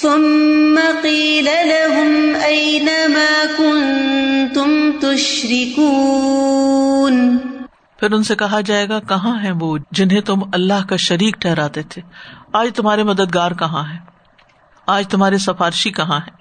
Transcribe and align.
ثم 0.00 0.78
قيل 1.02 1.44
لهم 1.44 2.42
أين 2.42 2.88
ما 3.12 3.28
كنتم 3.58 5.00
تشركون؟ 5.00 7.38
پھر 7.98 8.12
ان 8.12 8.22
سے 8.22 8.34
کہا 8.34 8.60
جائے 8.60 8.88
گا، 8.88 9.00
کہاں 9.00 9.42
ہیں 9.42 9.52
وہ 9.60 9.78
جنہیں 9.90 10.20
تم 10.20 10.40
اللہ 10.52 10.88
کا 10.88 10.96
شریک 10.96 11.36
ٹھہراتے 11.40 11.82
تھے؟ 11.82 12.02
آج 12.52 12.68
تمہارے 12.74 13.02
مددگار 13.02 13.50
کہاں 13.58 13.92
ہیں؟ 13.92 14.00
آج 14.86 15.08
تمہارے 15.08 15.38
سفارشی 15.38 15.90
کہاں 15.90 16.18
ہیں؟ 16.18 16.36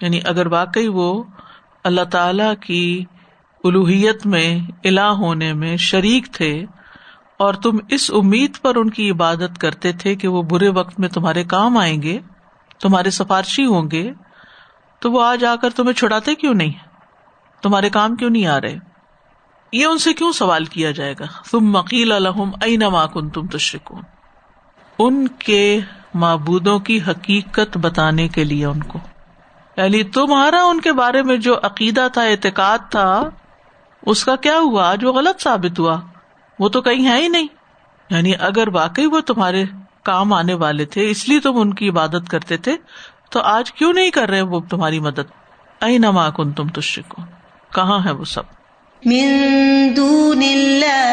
یعنی 0.00 0.20
اگر 0.24 0.46
واقعی 0.46 0.88
وہ 0.88 1.22
اللہ 1.84 2.04
تعالی 2.04 2.44
کی 2.60 3.04
الوحیت 3.64 4.26
میں 4.26 4.58
الہ 4.84 5.00
ہونے 5.00 5.52
میں 5.52 5.76
شریک 5.76 6.32
تھے 6.32 6.64
اور 7.36 7.54
تم 7.54 7.70
اس 7.88 8.10
امید 8.14 8.50
پر 8.62 8.76
ان 8.76 8.90
کی 8.90 9.10
عبادت 9.10 9.58
کرتے 9.58 9.92
تھے 9.92 10.14
کہ 10.14 10.28
وہ 10.28 10.42
برے 10.42 10.68
وقت 10.68 11.00
میں 11.00 11.08
تمہارے 11.08 11.44
کام 11.44 11.78
آئیں 11.78 12.02
گے 12.02 12.18
تمہارے 12.80 13.10
سفارشی 13.10 13.66
ہوں 13.66 13.90
گے، 13.90 14.12
تو 14.98 15.12
وہ 15.12 15.24
آج 15.24 15.44
آ 15.44 15.56
کر 15.56 15.70
تمہیں 15.70 15.92
چھڑاتے 15.92 16.34
کیوں 16.34 16.54
نہیں؟ 16.54 16.72
تمہارے 17.62 17.90
کام 17.90 18.16
کیوں 18.16 18.30
نہیں 18.30 18.46
آ 18.46 18.60
رہے؟ 18.60 18.76
یہ 19.72 19.86
ان 19.86 19.98
سے 19.98 20.12
کیوں 20.12 20.32
سوال 20.32 20.64
کیا 20.64 20.90
جائے 20.90 21.14
گا؟ 21.20 21.24
تم 21.50 21.58
مکیل 21.60 22.12
الحم 22.12 22.50
اینا 22.60 23.06
کن 23.06 23.28
تم 23.28 23.46
تشرکون۔ 23.46 24.02
ان 24.98 25.28
کے 25.28 25.80
معبودوں 26.14 26.78
کی 26.78 27.00
حقیقت 27.08 27.76
بتانے 27.76 28.28
کے 28.28 28.44
لیے 28.44 28.66
ان 28.66 28.82
کو۔ 28.82 28.98
یعنی 29.76 30.02
تمہارا 30.02 30.62
ان 30.62 30.80
کے 30.80 30.92
بارے 30.92 31.22
میں 31.22 31.36
جو 31.36 31.58
عقیدہ 31.62 32.08
تھا، 32.12 32.22
اعتقاد 32.22 32.78
تھا، 32.90 33.22
اس 34.06 34.24
کا 34.24 34.36
کیا 34.36 34.58
ہوا؟ 34.58 34.90
آج 34.90 35.04
وہ 35.04 35.12
غلط 35.12 35.40
ثابت 35.40 35.78
ہوا۔ 35.78 36.00
وہ 36.58 36.68
تو 36.68 36.82
کہیں 36.82 37.08
ہے 37.08 37.22
ہی 37.22 37.28
نہیں۔ 37.28 37.46
یعنی 38.10 38.32
اگر 38.40 38.68
واقعی 38.68 39.06
وہ 39.06 39.20
تمہارے 39.20 39.64
کام 40.08 40.32
آنے 40.32 40.54
والے 40.54 40.84
تھے، 40.84 41.10
اس 41.10 41.28
لیے 41.28 41.40
تم 41.40 41.60
ان 41.60 41.74
کی 41.74 41.88
عبادت 41.88 42.28
کرتے 42.30 42.56
تھے۔ 42.56 42.76
تو 43.30 43.40
آج 43.40 43.72
کیوں 43.72 43.92
نہیں 43.92 44.10
کر 44.10 44.30
رہے 44.30 44.42
وہ 44.42 44.60
تمہاری 44.60 45.00
مدد؟ 45.00 45.30
ائی 45.80 45.98
نما 45.98 46.30
کن 46.30 46.52
تم 46.52 46.68
تشرکون۔ 46.68 47.24
کہاں 47.74 47.98
ہے 48.04 48.10
وہ 48.10 48.24
سب؟ 48.24 48.42
من 49.06 49.26
دون 49.96 50.42
الله 50.42 51.04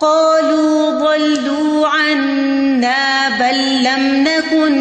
قالوا 0.00 0.98
ضلوا 0.98 1.88
عنا 1.88 3.28
بل 3.38 3.58
لم 3.58 4.24
نكن 4.28 4.72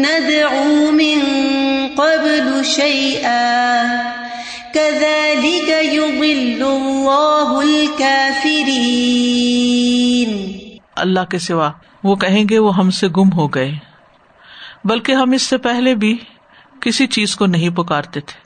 ندعو 0.00 0.90
من 0.92 1.20
قبل 1.96 2.64
شيئا 2.64 3.82
كذلك 4.74 5.68
يضل 5.92 6.62
الله 6.62 7.68
الكافرين 7.72 9.55
اللہ 10.96 11.24
کے 11.30 11.38
سوا 11.38 11.70
وہ 12.04 12.16
کہیں 12.16 12.44
گے 12.50 12.58
وہ 12.58 12.76
ہم 12.76 12.90
سے 12.90 13.08
گم 13.08 13.32
ہو 13.32 13.48
گئے۔ 13.48 13.74
بلکہ 14.84 15.12
ہم 15.12 15.30
اس 15.30 15.42
سے 15.42 15.58
پہلے 15.58 15.94
بھی 15.94 16.18
کسی 16.80 17.06
چیز 17.06 17.36
کو 17.36 17.46
نہیں 17.46 17.68
پکارتے 17.68 18.20
تھے۔ 18.20 18.40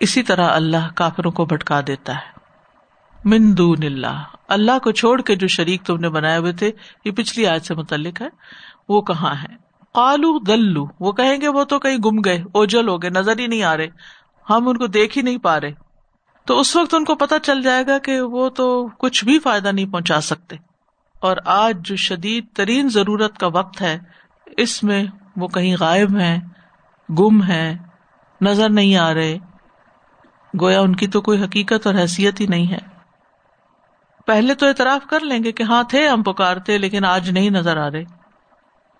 اسی 0.00 0.22
طرح 0.22 0.48
اللہ 0.48 0.88
کافروں 0.94 1.30
کو 1.30 1.44
بھٹکا 1.44 1.80
دیتا 1.86 2.14
ہے۔ 2.14 2.36
من 3.24 3.58
دون 3.58 3.78
اللہ۔ 3.82 4.22
اللہ 4.48 4.78
کو 4.78 4.90
چھوڑ 4.90 5.20
کے 5.20 5.36
جو 5.36 5.46
شریک 5.46 5.82
تم 5.82 5.96
نے 5.96 6.08
بنائے 6.08 6.38
ہوئے 6.38 6.52
تھے، 6.52 6.70
یہ 7.04 7.10
پچھلی 7.10 7.46
آیت 7.46 7.64
سے 7.64 7.74
متعلق 7.74 8.22
ہے۔ 8.22 8.28
وہ 8.88 9.00
کہاں 9.00 9.34
ہے؟ 9.34 9.56
قالو 9.92 10.38
دلو۔ 10.38 10.86
وہ 11.00 11.12
کہیں 11.12 11.40
گے 11.40 11.48
وہ 11.48 11.64
تو 11.64 11.78
کہیں 11.78 11.96
گم 11.96 12.20
گئے، 12.20 12.42
اوجل 12.52 12.88
ہو 12.88 13.02
گئے، 13.02 13.10
نظر 13.10 13.38
ہی 13.38 13.46
نہیں 13.46 13.62
آ 13.62 13.76
رہے۔ 13.76 13.88
ہم 14.50 14.68
ان 14.68 14.76
کو 14.76 14.86
دیکھ 14.86 15.18
ہی 15.18 15.22
نہیں 15.22 15.38
پا 15.38 15.60
رہے۔ 15.60 15.72
تو 16.44 16.60
اس 16.60 16.76
وقت 16.76 16.94
ان 16.94 17.04
کو 17.04 17.14
پتا 17.14 17.38
چل 17.38 17.62
جائے 17.62 17.86
گا 17.86 17.98
کہ 17.98 18.20
وہ 18.20 18.48
تو 18.48 18.88
کچھ 18.98 19.24
بھی 19.24 19.38
فائدہ 19.38 19.68
نہیں 19.68 19.86
پہنچا 19.86 20.20
سکتے۔ 20.20 20.56
اور 21.20 21.36
آج 21.44 21.76
جو 21.78 21.96
شدید 21.96 22.46
ترین 22.54 22.88
ضرورت 22.88 23.38
کا 23.38 23.46
وقت 23.46 23.82
ہے، 23.82 23.98
اس 24.56 24.82
میں 24.82 25.04
وہ 25.36 25.48
کہیں 25.48 25.76
غائب 25.80 26.18
ہیں، 26.18 26.40
گم 27.18 27.42
ہے 27.42 27.76
نظر 28.40 28.70
نہیں 28.70 28.96
آ 28.96 29.14
رہے۔ 29.14 29.38
گویا 30.60 30.80
ان 30.80 30.96
کی 30.96 31.06
تو 31.06 31.20
کوئی 31.20 31.44
حقیقت 31.44 31.86
اور 31.86 31.94
حیثیت 31.94 32.40
ہی 32.40 32.46
نہیں 32.46 32.72
ہے۔ 32.72 32.78
پہلے 34.26 34.54
تو 34.54 34.66
اعتراف 34.66 35.06
کر 35.06 35.20
لیں 35.20 35.44
گے 35.44 35.52
کہ 35.52 35.62
ہاں 35.62 35.82
تھے 35.82 36.08
ہم 36.08 36.22
پکارتے، 36.22 36.78
لیکن 36.78 37.04
آج 37.04 37.30
نہیں 37.30 37.50
نظر 37.50 37.76
آ 37.76 37.90
رہے۔ 37.90 38.04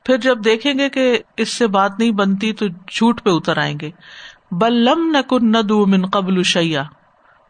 پھر 0.05 0.17
جب 0.17 0.45
دیکھیں 0.45 0.75
گے 0.79 0.89
کہ 0.89 1.19
اس 1.37 1.53
سے 1.53 1.67
بات 1.67 1.93
نہیں 1.99 2.11
بنتی 2.11 2.53
تو 2.53 2.67
جھوٹ 2.69 3.23
پہ 3.23 3.31
اتر 3.31 3.59
آئیں 3.59 3.79
گے۔ 3.81 3.91
بلم 4.51 5.11
نہ 5.13 5.19
کن 5.29 5.53
نہ 5.53 5.59
دو 5.59 5.87
من 5.87 6.07
قبل 6.07 6.43
شیا 6.43 6.85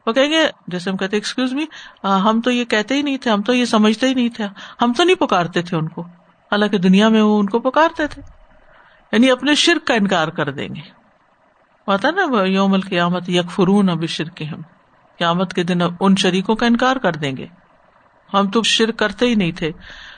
وہ 0.06 0.12
کہیں 0.12 0.30
گے، 0.30 0.48
جیسے 0.66 0.90
ہم 0.90 0.96
کہتے 0.96 1.16
ایکسکیوز 1.16 1.52
می 1.52 1.64
ہم 2.04 2.40
تو 2.44 2.50
یہ 2.50 2.64
کہتے 2.64 2.94
ہی 2.94 3.02
نہیں 3.02 3.18
تھے، 3.18 3.30
ہم 3.30 3.42
تو 3.42 3.54
یہ 3.54 3.64
سمجھتے 3.64 4.08
ہی 4.08 4.14
نہیں 4.14 4.28
تھے، 4.28 4.44
ہم 4.82 4.92
تو 4.92 5.04
نہیں 5.04 5.16
پکارتے 5.16 5.62
تھے 5.62 5.76
ان 5.76 5.88
کو۔ 5.88 6.02
حالانکہ 6.52 6.78
دنیا 6.78 7.08
میں 7.08 7.22
وہ 7.22 7.40
ان 7.40 7.46
کو 7.46 7.58
پکارتے 7.58 8.06
تھے۔ 8.06 8.22
یعنی 9.12 9.30
اپنے 9.30 9.54
شرک 9.54 9.86
کا 9.86 9.94
انکار 9.94 10.28
کر 10.28 10.52
دیں 10.52 10.68
گے۔ 10.68 10.80
پتا 11.84 12.10
نا، 12.10 12.42
یوم 12.44 12.72
القیامت 12.72 13.28
یک 13.28 13.50
فرون 13.50 13.88
اب 13.88 14.06
شرک 14.06 14.42
ہم 14.42 14.60
قیامت 15.18 15.54
کے 15.54 15.62
دن 15.62 15.78
ان 16.00 16.16
شریکوں 16.16 16.56
کا 16.56 16.66
انکار 16.66 16.96
کر 16.96 17.12
دیں 17.12 17.36
گے۔ 17.36 17.46
ہم 18.34 18.50
تو 18.50 18.62
شرک 18.62 18.98
کرتے 18.98 19.26
ہی 19.26 19.34
نہیں 19.34 19.52
تھے۔ 19.52 19.70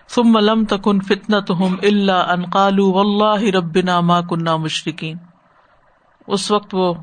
ثم 0.09 0.39
لم 0.39 0.65
تکن 0.65 1.01
فتنتہم 1.01 1.77
الا 1.83 2.21
ان 2.21 2.51
قالوا 2.51 2.93
واللہ 2.93 3.51
ربنا 3.51 4.01
ما 4.01 4.21
کننا 4.21 4.57
مشرکین۔ 4.57 5.17
اس 6.27 6.51
وقت 6.51 6.75
وہ 6.75 6.95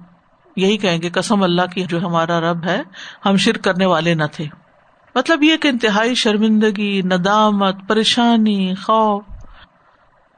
یہی 0.55 0.77
کہیں 0.77 1.01
گے، 1.01 1.09
قسم 1.09 1.43
اللہ 1.43 1.61
کی 1.73 1.83
جو 1.83 1.99
ہمارا 1.99 2.39
رب 2.41 2.65
ہے، 2.65 2.81
ہم 3.25 3.35
شرک 3.35 3.63
کرنے 3.63 3.85
والے 3.85 4.13
نہ 4.13 4.23
تھے۔ 4.31 4.45
مطلب 5.15 5.43
یہ 5.43 5.57
کہ 5.57 5.67
انتہائی 5.67 6.15
شرمندگی، 6.15 7.01
ندامت، 7.01 7.75
پریشانی، 7.87 8.75
خوف۔ 8.75 9.23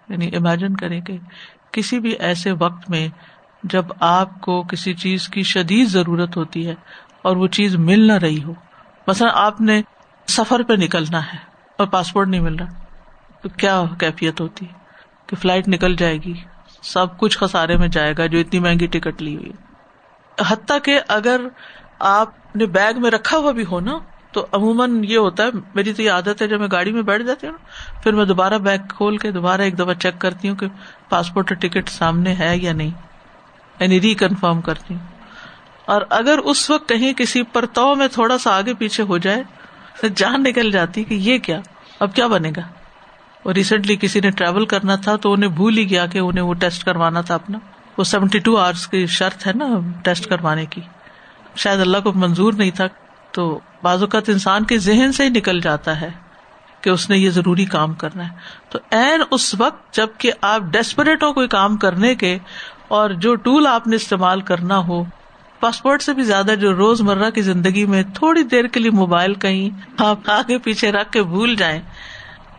یعنی 0.10 0.36
امیجن 0.36 0.76
کریں 0.76 1.02
کہ 1.02 1.18
کسی 1.72 2.00
بھی 2.00 2.10
ایسے 2.10 2.52
وقت 2.52 2.90
میں 2.90 3.08
جب 3.64 3.86
آپ 4.00 4.42
کو 4.42 4.64
کسی 4.64 4.94
چیز 4.94 5.28
کی 5.28 5.44
شدید 5.44 5.88
ضرورت 5.88 6.38
ہوتی 6.38 6.68
ہے 6.68 6.76
اور 7.22 7.36
وہ 7.36 7.48
چیز 7.48 7.76
مل 7.76 8.08
نہ 8.08 8.14
رہی 8.14 8.44
ہو۔ 8.44 8.54
مثلاً 9.08 9.32
آپ 9.34 9.62
نے 9.62 9.82
سفر 10.28 10.64
پہ 10.64 10.74
نکلنا 10.74 11.26
ہے 11.26 11.38
اور 11.78 11.88
پاسپورٹ 11.88 12.28
نہیں 12.28 12.42
مل 12.42 12.56
رہا، 12.56 12.70
تو 13.42 13.50
کیا 13.50 13.84
کیفیت 14.00 14.42
ہوتی؟ 14.42 14.66
کہ 15.28 15.36
فلائٹ 15.36 15.68
نکل 15.68 15.96
جائے 15.96 16.18
گی، 16.18 16.34
سب 16.82 17.18
کچھ 17.18 17.38
خسارے 17.38 17.78
میں 17.78 17.88
جائے 17.88 18.14
گا 18.18 18.26
جو 18.26 18.40
اتنی 18.40 18.60
مہنگی 18.60 18.88
ٹکٹ 18.88 19.22
لی 19.22 19.36
ہوئی 19.36 19.52
حتیٰ 20.42 20.78
کہ 20.84 21.00
اگر 21.08 21.42
آپ 22.00 22.56
نے 22.56 22.66
بیگ 22.66 23.00
میں 23.02 23.12
رکھا 23.12 23.38
ہوا 23.38 23.52
بھی 23.52 23.66
ہو 23.66 23.80
نا، 23.80 24.00
تو 24.32 24.46
عموماً 24.52 25.04
یہ 25.04 25.18
ہوتا 25.18 25.44
ہے، 25.44 25.50
میری 25.76 25.94
تو 25.94 26.02
یہ 26.02 26.12
عادت 26.12 26.42
ہے، 26.42 26.48
جب 26.48 26.60
میں 26.60 26.68
گاڑی 26.72 26.92
میں 26.92 27.02
بیٹھ 27.02 27.24
جاتی 27.24 27.48
ہوں 27.48 27.54
نا، 27.54 27.66
پھر 28.02 28.14
میں 28.14 28.26
دوبارہ 28.26 28.58
بیگ 28.58 28.80
کھول 28.90 29.18
کے 29.18 29.32
دوبارہ 29.32 29.62
ایک 29.62 29.80
دفعہ 29.80 29.94
چیک 29.94 30.20
کرتی 30.20 30.50
ہوں 30.50 30.56
کہ 30.56 30.68
پاسپورٹ 31.10 31.52
اور 31.52 31.58
ٹکٹ 31.58 31.90
سامنے 31.90 32.36
ہے 32.40 32.58
یا 32.58 32.74
نہیں 32.74 32.92
یعنی 33.80 34.02
ریکنفرم 34.02 34.62
کرتی 34.62 34.94
ہوں۔ 34.94 35.08
اور 35.86 36.02
اگر 36.10 36.38
اس 36.38 36.70
وقت 36.70 36.90
کہیں 36.90 37.14
کسی 37.14 37.44
پرتو 37.44 37.96
میں 37.96 38.08
تھوڑا 38.08 38.38
سا 38.38 38.58
آگے 38.58 38.74
پیچھے 38.74 39.04
ہو 39.04 39.18
جائے 39.18 39.44
تو 40.02 40.08
جان 40.08 40.44
نکل 40.44 40.72
جاتی 40.72 41.04
کہ 41.04 41.14
یہ 41.14 41.38
کیا، 41.38 41.60
اب 42.00 42.16
کیا 42.16 42.28
بنے 42.28 42.52
گا؟ 42.56 42.62
اور 43.44 43.54
ریسنٹلی 43.54 43.96
کسی 43.96 44.20
نے 44.20 44.32
ٹریول 44.32 44.66
کرنا 44.66 44.96
تھا 44.96 45.16
تو 45.16 45.34
انہیں 45.34 45.50
بھول 45.50 45.78
ہی 45.78 45.90
گیا 45.90 46.06
کہ 46.06 46.18
انہیں 46.18 46.44
وہ 46.44 46.54
ٹیسٹ 46.54 46.84
کروانا 46.84 47.22
تھا 47.22 47.36
اپنا۔ 47.36 47.58
وہ 47.98 48.04
سیونٹی 48.04 48.40
ٹو 48.40 48.58
آورس 48.58 48.88
کی 48.88 49.06
شرط 49.06 49.48
ہے 49.48 49.52
نا 49.54 49.66
ٹیسٹ 50.04 50.28
کروانے 50.28 50.66
کی۔ 50.66 50.82
شاید 51.56 51.80
اللہ 51.80 51.98
کو 52.04 52.14
منظور 52.14 52.54
نہیں 52.54 52.72
تھا 52.72 52.86
تو 53.32 53.60
بعض 53.84 54.02
اوقات 54.02 54.30
انسان 54.30 54.64
کے 54.64 54.78
ذہن 54.78 55.12
سے 55.12 55.24
ہی 55.24 55.30
نکل 55.30 55.60
جاتا 55.60 56.02
ہے 56.02 56.10
کہ 56.82 56.90
اس 56.90 57.10
نے 57.10 57.18
یہ 57.18 57.30
ضروری 57.30 57.66
کام 57.66 57.94
کرنا 57.94 58.24
ہے۔ 58.24 58.36
تو 58.70 58.80
این 58.92 59.22
اس 59.32 59.56
وقت 59.60 59.94
جبکہ 59.94 60.32
آپ 60.42 60.62
ڈیسپریٹ 60.62 61.24
ہو 61.24 61.34
کوئی 61.34 61.48
کام 61.48 61.78
کرنے 61.78 62.16
کے 62.16 62.38
اور 62.88 63.10
جو 63.10 63.36
ٹول 63.36 63.68
آپ 63.68 63.88
نے 63.88 63.96
استعمال 63.96 64.42
کرنا 64.42 64.78
ہو۔ 64.78 65.04
پاسپورٹ 65.60 66.02
سے 66.02 66.14
بھی 66.14 66.24
زیادہ 66.24 66.56
جو 66.60 66.76
روز 66.76 67.02
مرہ 67.02 67.30
کی 67.30 67.42
زندگی 67.42 67.86
میں 67.86 68.04
تھوڑی 68.14 68.44
دیر 68.44 68.68
کے 68.68 68.80
لیے 68.80 68.92
موبائل 68.92 69.34
کہیں 69.34 69.70
آپ 69.98 70.30
آگے 70.30 70.58
پیچھے 70.58 70.92
رکھ 70.92 71.12
کے 71.12 71.24
بھول 71.24 71.56
جائیں 71.56 71.82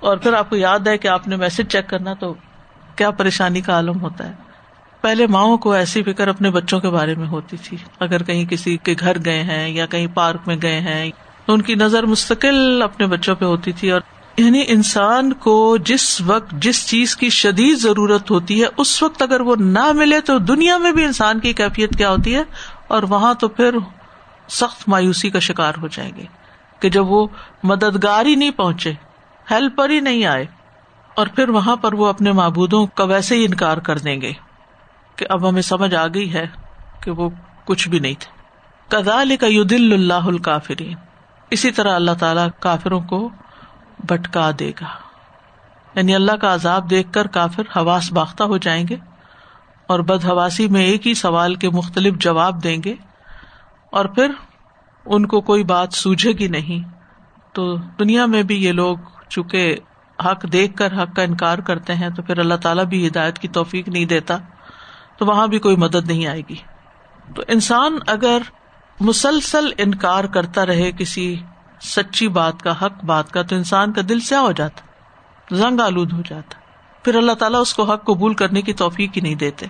اور 0.00 0.16
پھر 0.16 0.32
آپ 0.32 0.50
کو 0.50 0.56
یاد 0.56 0.78
ہے 0.78 0.98
کہ 0.98 1.08
آپ 1.08 1.28
نے 1.28 1.36
میسج 1.36 1.68
چیک 1.68 1.88
کرنا 1.88 2.14
تو 2.14 2.34
کیا 2.96 3.10
پریشانی 3.10 3.60
کا 3.60 3.72
عالم 3.72 4.00
ہوتا 4.00 4.26
ہے۔ 4.26 4.47
پہلے 5.00 5.26
ماؤں 5.26 5.56
کو 5.56 5.72
ایسی 5.72 6.02
فکر 6.02 6.28
اپنے 6.28 6.50
بچوں 6.50 6.80
کے 6.80 6.90
بارے 6.90 7.14
میں 7.14 7.26
ہوتی 7.26 7.56
تھی۔ 7.56 7.76
اگر 8.00 8.22
کہیں 8.22 8.44
کسی 8.44 8.76
کے 8.76 8.94
گھر 9.00 9.16
گئے 9.24 9.42
ہیں 9.42 9.68
یا 9.68 9.86
کہیں 9.86 10.06
پارک 10.06 10.38
میں 10.46 10.56
گئے 10.62 10.80
ہیں، 10.80 11.10
تو 11.46 11.52
ان 11.52 11.62
کی 11.62 11.74
نظر 11.74 12.06
مستقل 12.06 12.82
اپنے 12.82 13.06
بچوں 13.06 13.34
پہ 13.34 13.44
ہوتی 13.44 13.72
تھی 13.72 13.90
اور 13.90 14.00
یعنی 14.36 14.62
انسان 14.68 15.32
کو 15.32 15.76
جس 15.76 16.20
وقت 16.20 16.50
جس 16.52 16.88
چیز 16.88 17.16
کی 17.16 17.30
شدید 17.30 17.78
ضرورت 17.78 18.30
ہوتی 18.30 18.62
ہے، 18.62 18.68
اس 18.76 19.02
وقت 19.02 19.22
اگر 19.22 19.40
وہ 19.40 19.56
نہ 19.56 19.92
ملے 19.92 20.20
تو 20.20 20.38
دنیا 20.38 20.78
میں 20.78 20.92
بھی 20.92 21.04
انسان 21.04 21.40
کی 21.40 21.52
کیفیت 21.52 21.96
کیا 21.98 22.10
ہوتی 22.10 22.34
ہے؟ 22.34 22.42
اور 22.88 23.02
وہاں 23.02 23.34
تو 23.34 23.48
پھر 23.48 23.74
سخت 24.48 24.88
مایوسی 24.88 25.30
کا 25.30 25.38
شکار 25.38 25.72
ہو 25.82 25.88
جائیں 25.88 26.10
گے 26.16 26.24
کہ 26.80 26.90
جب 26.90 27.10
وہ 27.10 27.26
مددگار 27.62 28.26
ہی 28.26 28.34
نہیں 28.34 28.50
پہنچے، 28.50 28.92
ہیلپر 29.50 29.90
ہی 29.90 30.00
نہیں 30.00 30.24
آئے 30.24 30.46
اور 31.14 31.26
پھر 31.26 31.48
وہاں 31.48 31.76
پر 31.76 31.92
وہ 31.92 32.06
اپنے 32.06 32.32
معبودوں 32.32 32.86
کا 32.86 33.04
ویسے 33.04 33.36
ہی 33.36 33.44
انکار 33.44 33.76
کر 33.76 33.98
دیں 33.98 34.20
گے۔ 34.20 34.32
کہ 35.18 35.26
اب 35.30 35.48
ہمیں 35.48 35.62
سمجھ 35.62 35.94
آ 35.94 36.06
گئی 36.06 36.34
ہے 36.34 36.46
کہ 37.02 37.10
وہ 37.10 37.30
کچھ 37.64 37.88
بھی 37.88 37.98
نہیں 37.98 38.14
تھے۔ 38.18 38.38
کدال 38.96 39.36
کا 39.36 39.46
یدل 39.50 39.92
اللہ 39.92 40.26
الکافرین۔ 40.26 40.96
اسی 41.50 41.70
طرح 41.70 41.94
اللہ 41.94 42.10
تعالی 42.18 42.40
کافروں 42.60 43.00
کو 43.00 43.30
بٹکا 43.98 44.50
دے 44.58 44.70
گا۔ 44.80 44.86
یعنی 45.94 46.14
اللہ 46.14 46.32
کا 46.32 46.54
عذاب 46.54 46.90
دیکھ 46.90 47.12
کر 47.12 47.26
کافر 47.26 47.62
حواس 47.76 48.12
باختہ 48.12 48.42
ہو 48.42 48.56
جائیں 48.56 48.88
گے 48.88 48.96
اور 49.86 50.00
بد 50.00 50.24
حواسی 50.24 50.68
میں 50.68 50.82
ایک 50.84 51.06
ہی 51.06 51.14
سوال 51.14 51.54
کے 51.54 51.70
مختلف 51.70 52.14
جواب 52.14 52.64
دیں 52.64 52.76
گے 52.84 52.94
اور 53.90 54.04
پھر 54.04 54.30
ان 55.06 55.26
کو 55.26 55.40
کوئی 55.40 55.64
بات 55.64 55.92
سوجے 55.92 56.32
گی 56.32 56.48
نہیں۔ 56.48 56.88
تو 57.52 57.76
دنیا 57.76 58.26
میں 58.26 58.42
بھی 58.42 58.64
یہ 58.64 58.72
لوگ 58.72 58.96
چونکہ 59.28 59.76
حق 60.24 60.52
دیکھ 60.52 60.76
کر 60.76 61.02
حق 61.02 61.16
کا 61.16 61.22
انکار 61.22 61.58
کرتے 61.58 61.94
ہیں 61.94 62.10
تو 62.10 62.22
پھر 62.22 62.38
اللہ 62.38 62.54
تعالیٰ 62.54 62.84
بھی 62.84 63.08
ہدایت 63.08 63.38
کی 63.38 63.48
توفیق 63.48 63.88
نہیں 63.88 64.04
دیتا۔ 64.04 64.36
تو 65.18 65.26
وہاں 65.26 65.46
بھی 65.46 65.58
کوئی 65.58 65.76
مدد 65.76 66.06
نہیں 66.06 66.26
آئے 66.26 66.42
گی۔ 66.48 66.54
تو 67.36 67.42
انسان 67.48 67.98
اگر 68.06 68.38
مسلسل 69.00 69.70
انکار 69.78 70.24
کرتا 70.24 70.66
رہے 70.66 70.92
کسی 70.98 71.36
سچی 71.82 72.28
بات 72.28 72.62
کا، 72.62 72.72
حق 72.82 73.04
بات 73.04 73.30
کا، 73.30 73.42
تو 73.42 73.56
انسان 73.56 73.92
کا 73.92 74.02
دل 74.08 74.20
سیاہ 74.20 74.40
ہو 74.40 74.52
جاتا، 74.52 74.80
زنگ 75.56 75.80
آلود 75.80 76.12
ہو 76.12 76.20
جاتا۔ 76.28 76.58
پھر 77.04 77.14
اللہ 77.14 77.32
تعالیٰ 77.32 77.60
اس 77.60 77.74
کو 77.74 77.82
حق 77.82 78.04
قبول 78.04 78.34
کرنے 78.34 78.62
کی 78.62 78.72
توفیق 78.72 79.10
ہی 79.16 79.20
نہیں 79.20 79.34
دیتے۔ 79.34 79.66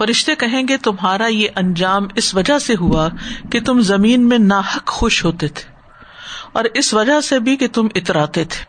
فرشتے 0.00 0.34
کہیں 0.34 0.62
گے، 0.68 0.76
تمہارا 0.76 1.26
یہ 1.26 1.48
انجام 1.56 2.06
اس 2.14 2.34
وجہ 2.34 2.58
سے 2.58 2.74
ہوا 2.80 3.08
کہ 3.52 3.60
تم 3.60 3.80
زمین 3.80 4.28
میں 4.28 4.38
ناحق 4.38 4.86
خوش 4.86 5.24
ہوتے 5.24 5.48
تھے 5.48 5.72
اور 6.52 6.64
اس 6.74 6.94
وجہ 6.94 7.20
سے 7.20 7.38
بھی 7.38 7.56
کہ 7.56 7.68
تم 7.68 7.88
اتراتے 7.94 8.44
تھے. 8.44 8.64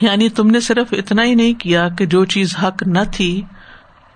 یعنی 0.00 0.28
تم 0.28 0.50
نے 0.50 0.60
صرف 0.60 0.86
اتنا 0.92 1.24
ہی 1.24 1.34
نہیں 1.34 1.54
کیا 1.54 1.88
کہ 1.88 2.06
جو 2.06 2.24
چیز 2.24 2.56
حق 2.62 2.82
نہ 2.86 2.98
تھی، 3.12 3.42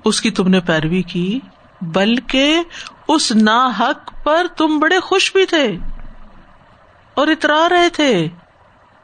اس 0.05 0.21
کی 0.21 0.31
تم 0.31 0.49
نے 0.49 0.61
پیروی 0.61 1.03
کی، 1.03 1.41
بلکہ 1.81 2.63
اس 3.09 3.33
نا 3.33 3.71
حق 3.81 4.25
پر 4.25 4.47
تم 4.57 4.79
بڑے 4.79 5.01
خوش 5.01 5.33
بھی 5.33 5.47
تھے 5.47 5.77
اور 7.15 7.29
اترا 7.29 7.69
رہے 7.71 7.89
تھے۔ 7.89 8.29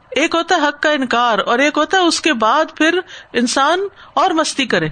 ایک 0.09 0.35
ہوتا 0.35 0.55
ہے 0.55 0.67
حق 0.67 0.81
کا 0.81 0.91
انکار 0.91 1.39
اور 1.39 1.59
ایک 1.59 1.77
ہوتا 1.77 1.97
ہے 1.97 2.01
اس 2.01 2.21
کے 2.21 2.33
بعد 2.33 2.65
پھر 2.75 2.99
انسان 3.33 3.79
اور 4.13 4.31
مستی 4.31 4.65
کرے۔ 4.65 4.89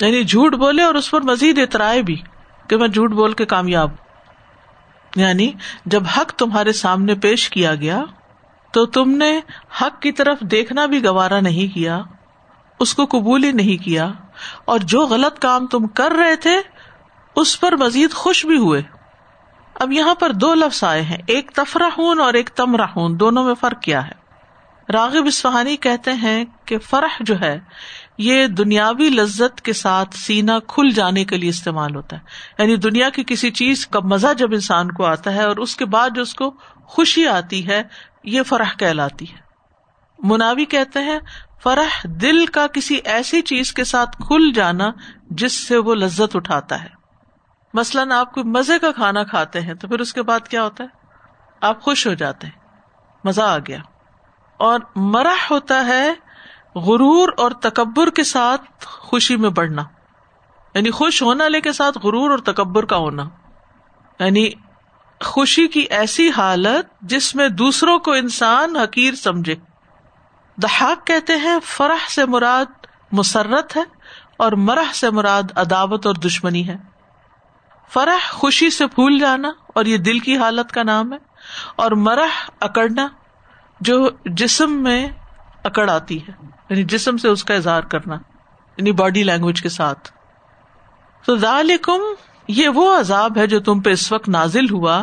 یعنی 0.00 0.24
جھوٹ 0.24 0.54
بولے 0.54 0.82
اور 0.82 0.94
اس 0.94 1.10
پر 1.10 1.20
مزید 1.20 1.58
اترائے 1.58 2.02
بھی 2.02 2.22
کہ 2.68 2.76
میں 2.76 2.88
جھوٹ 2.88 3.10
بول 3.10 3.32
کے 3.32 3.46
کامیاب 3.46 3.90
یعنی 5.16 5.52
جب 5.86 6.02
حق 6.16 6.32
تمہارے 6.32 6.72
سامنے 6.72 7.14
پیش 7.14 7.50
کیا 7.50 7.74
گیا 7.74 8.04
تو 8.74 8.86
تم 8.86 9.10
نے 9.10 9.40
حق 9.82 10.02
کی 10.02 10.12
طرف 10.12 10.40
دیکھنا 10.40 10.86
بھی 10.86 11.04
گوارا 11.04 11.40
نہیں 11.40 11.74
کیا، 11.74 12.02
اس 12.80 12.94
کو 12.94 13.06
قبول 13.06 13.44
ہی 13.44 13.52
نہیں 13.52 13.84
کیا، 13.84 14.12
اور 14.64 14.78
جو 14.78 15.06
غلط 15.06 15.38
کام 15.38 15.66
تم 15.66 15.86
کر 15.86 16.12
رہے 16.12 16.36
تھے، 16.36 16.56
اس 17.36 17.60
پر 17.60 17.76
مزید 17.76 18.12
خوش 18.12 18.46
بھی 18.46 18.56
ہوئے۔ 18.56 18.82
اب 19.74 19.92
یہاں 19.92 20.14
پر 20.14 20.32
دو 20.32 20.54
لفظ 20.54 20.84
آئے 20.84 21.02
ہیں، 21.02 21.18
ایک 21.26 21.50
تفرحون 21.50 22.20
اور 22.20 22.34
ایک 22.34 22.48
تمراہون 22.48 23.20
دونوں 23.20 23.44
میں 23.44 23.54
فرق 23.60 23.82
کیا 23.82 24.06
ہے۔ 24.06 24.92
راغب 24.92 25.26
اسفہانی 25.26 25.76
کہتے 25.76 26.12
ہیں 26.12 26.44
کہ 26.64 26.78
فرح 26.78 27.16
جو 27.20 27.40
ہے 27.40 27.60
یہ 28.18 28.46
دنیاوی 28.46 29.08
لذت 29.08 29.60
کے 29.60 29.72
ساتھ 29.72 30.16
سینا 30.16 30.58
کھل 30.58 30.90
جانے 30.90 31.24
کے 31.24 31.36
لیے 31.36 31.50
استعمال 31.50 31.96
ہوتا 31.96 32.16
ہے۔ 32.16 32.22
یعنی 32.58 32.76
دنیا 32.76 33.08
کی 33.08 33.24
کسی 33.26 33.50
چیز 33.50 33.86
کا 33.86 34.00
مزہ 34.00 34.26
جب 34.38 34.48
انسان 34.52 34.92
کو 34.92 35.06
آتا 35.06 35.34
ہے 35.34 35.42
اور 35.42 35.56
اس 35.56 35.76
کے 35.76 35.84
بعد 35.84 36.10
جو 36.14 36.22
اس 36.22 36.34
کو 36.34 36.50
خوشی 36.84 37.26
آتی 37.26 37.68
ہے، 37.68 37.82
یہ 38.24 38.42
فرح 38.42 38.76
کہلاتی 38.78 39.32
ہے۔ 39.32 39.36
مناوی 40.18 40.64
کہتے 40.64 40.98
ہیں، 40.98 41.18
فرح 41.62 42.00
دل 42.04 42.46
کا 42.46 42.66
کسی 42.66 43.00
ایسی 43.04 43.42
چیز 43.42 43.72
کے 43.72 43.84
ساتھ 43.84 44.16
کھل 44.16 44.52
جانا 44.54 44.90
جس 45.30 45.52
سے 45.52 45.76
وہ 45.76 45.94
لذت 45.94 46.36
اٹھاتا 46.36 46.82
ہے۔ 46.82 46.88
مثلاً 47.74 48.10
آپ 48.10 48.32
کو 48.32 48.44
مزے 48.44 48.78
کا 48.78 48.92
کھانا 48.92 49.24
کھاتے 49.24 49.60
ہیں 49.60 49.74
تو 49.74 49.88
پھر 49.88 50.00
اس 50.00 50.12
کے 50.12 50.22
بعد 50.22 50.48
کیا 50.48 50.64
ہوتا 50.64 50.84
ہے؟ 50.84 50.88
آپ 51.60 51.82
خوش 51.82 52.06
ہو 52.06 52.14
جاتے 52.14 52.46
ہیں، 52.46 52.64
مزہ 53.24 53.42
آ 53.42 53.58
گیا۔ 53.58 53.78
اور 54.56 54.80
مرح 54.96 55.46
ہوتا 55.50 55.86
ہے 55.86 56.12
غرور 56.78 57.28
اور 57.36 57.50
تکبر 57.50 58.10
کے 58.10 58.24
ساتھ 58.24 58.62
خوشی 58.84 59.36
میں 59.36 59.50
بڑھنا۔ 59.50 59.84
یعنی 60.74 60.90
خوش 60.90 61.22
ہونا 61.22 61.48
لے 61.48 61.60
کے 61.60 61.72
ساتھ 61.72 61.98
غرور 61.98 62.30
اور 62.30 62.38
تکبر 62.38 62.84
کا 62.84 62.96
ہونا۔ 62.96 63.28
یعنی 64.20 64.50
خوشی 65.24 65.68
کی 65.68 65.80
ایسی 65.80 66.30
حالت 66.36 67.00
جس 67.00 67.34
میں 67.34 67.48
دوسروں 67.48 67.98
کو 67.98 68.12
انسان 68.12 68.76
حقیر 68.76 69.14
سمجھے۔ 69.14 69.54
دہاق 70.62 71.06
کہتے 71.06 71.36
ہیں، 71.36 71.58
فرح 71.64 72.08
سے 72.08 72.26
مراد 72.26 72.86
مسرت 73.12 73.76
ہے 73.76 73.82
اور 74.36 74.52
مرح 74.52 74.92
سے 74.94 75.10
مراد 75.10 75.42
عداوت 75.56 76.06
اور 76.06 76.14
دشمنی 76.14 76.68
ہے۔ 76.68 76.76
فرح 77.88 78.30
خوشی 78.30 78.70
سے 78.70 78.86
پھول 78.86 79.18
جانا 79.18 79.50
اور 79.74 79.84
یہ 79.84 79.96
دل 79.96 80.18
کی 80.18 80.38
حالت 80.38 80.72
کا 80.72 80.82
نام 80.82 81.12
ہے۔ 81.12 81.18
اور 81.76 81.90
مرح 81.90 82.50
اکڑنا 82.60 83.08
جو 83.80 84.08
جسم 84.24 84.72
میں 84.72 85.08
اکڑ 85.64 85.90
آتی 85.90 86.26
ہے۔ 86.28 86.57
یعنی 86.70 86.84
جسم 86.84 87.16
سے 87.16 87.28
اس 87.28 87.44
کا 87.44 87.54
اظہار 87.54 87.82
کرنا 87.82 88.14
یعنی 88.76 88.92
باڈی 88.92 89.22
لینگویج 89.22 89.62
کے 89.62 89.68
ساتھ۔ 89.68 90.10
تو 91.26 91.36
ذالکم 91.36 91.98
یہ 92.48 92.68
وہ 92.68 92.98
عذاب 92.98 93.38
ہے 93.38 93.46
جو 93.46 93.60
تم 93.60 93.80
پہ 93.80 93.90
اس 93.90 94.12
وقت 94.12 94.28
نازل 94.28 94.70
ہوا 94.70 95.02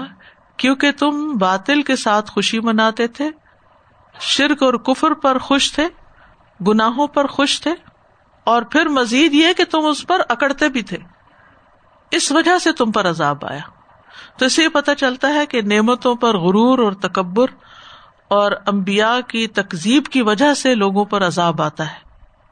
کیونکہ 0.58 0.92
تم 0.92 1.38
باطل 1.38 1.82
کے 1.82 1.96
ساتھ 1.96 2.32
خوشی 2.32 2.60
مناتے 2.60 3.08
تھے، 3.08 3.30
شرک 4.20 4.64
اور 4.64 4.74
کفر 4.74 5.14
پر 5.14 5.38
خوش 5.38 5.74
تھے، 5.74 5.88
گناہوں 6.68 7.08
پر 7.08 7.28
خوش 7.28 7.62
تھے، 7.62 7.74
اور 8.44 8.62
پھر 8.62 8.86
مزید 8.86 9.34
یہ 9.34 9.54
کہ 9.58 9.64
تم 9.64 9.86
اس 9.86 10.08
پر 10.08 10.22
اکڑتے 10.30 10.70
بھی 10.70 10.82
تھے۔ 10.82 10.98
اس 12.12 12.32
وجہ 12.32 12.60
سے 12.60 12.72
تم 12.72 12.92
پر 12.92 13.10
عذاب 13.10 13.46
آیا۔ 13.46 13.60
تو 14.38 14.46
اسے 14.46 14.70
پتا 14.70 14.96
چلتا 14.96 15.28
ہے 15.28 15.46
کہ 15.46 15.62
نعمتوں 15.62 16.16
پر 16.16 16.38
غرور 16.38 16.80
اور 16.80 16.92
تکبر 16.92 17.46
اور 18.28 18.52
امبیا 18.66 19.20
کی 19.28 19.48
تکزیب 19.48 20.06
کی 20.06 20.22
وجہ 20.22 20.54
سے 20.54 20.76
لوگوں 20.76 21.06
پر 21.06 21.28
عذاب 21.28 21.62
آتا 21.62 21.86
ہے۔ 21.86 22.06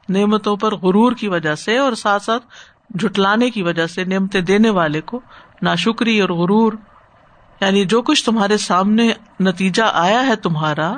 نعمتوں 0.08 0.56
پر 0.56 0.74
غرور 0.74 1.12
کی 1.12 1.28
وجہ 1.28 1.54
سے 1.54 1.78
اور 1.78 1.92
ساتھ 1.92 2.22
ساتھ 2.22 2.44
جٹلانے 2.90 3.50
کی 3.50 3.62
وجہ 3.62 3.86
سے 3.86 4.04
نعمتیں 4.04 4.40
دینے 4.40 4.70
والے 4.70 5.00
کو 5.00 5.20
ناشکری 5.62 6.20
اور 6.20 6.28
غرور 6.28 6.72
یعنی 7.60 7.84
جو 7.84 8.02
کچھ 8.02 8.24
تمہارے 8.24 8.56
سامنے 8.56 9.12
نتیجہ 9.40 9.82
آیا 9.92 10.26
ہے 10.26 10.36
تمہارا، 10.36 10.94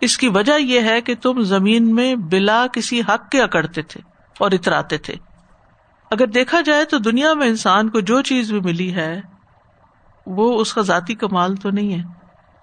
اس 0.00 0.18
کی 0.18 0.28
وجہ 0.28 0.58
یہ 0.60 0.80
ہے 0.80 1.00
کہ 1.00 1.14
تم 1.22 1.42
زمین 1.42 1.94
میں 1.94 2.14
بلا 2.14 2.66
کسی 2.72 3.00
حق 3.00 3.30
کے 3.30 3.42
اکڑتے 3.42 3.82
تھے 3.82 4.00
اور 4.38 4.50
اتراتے 4.50 4.98
تھے۔ 4.98 5.14
اگر 6.10 6.26
دیکھا 6.26 6.60
جائے 6.60 6.84
تو 6.84 6.98
دنیا 6.98 7.34
میں 7.34 7.46
انسان 7.46 7.88
کو 7.88 8.00
جو 8.00 8.22
چیز 8.22 8.52
بھی 8.52 8.60
ملی 8.60 8.94
ہے، 8.94 9.20
وہ 10.26 10.60
اس 10.60 10.74
کا 10.74 10.80
ذاتی 10.80 11.14
کمال 11.14 11.56
تو 11.56 11.70
نہیں 11.70 11.98
ہے، 11.98 12.04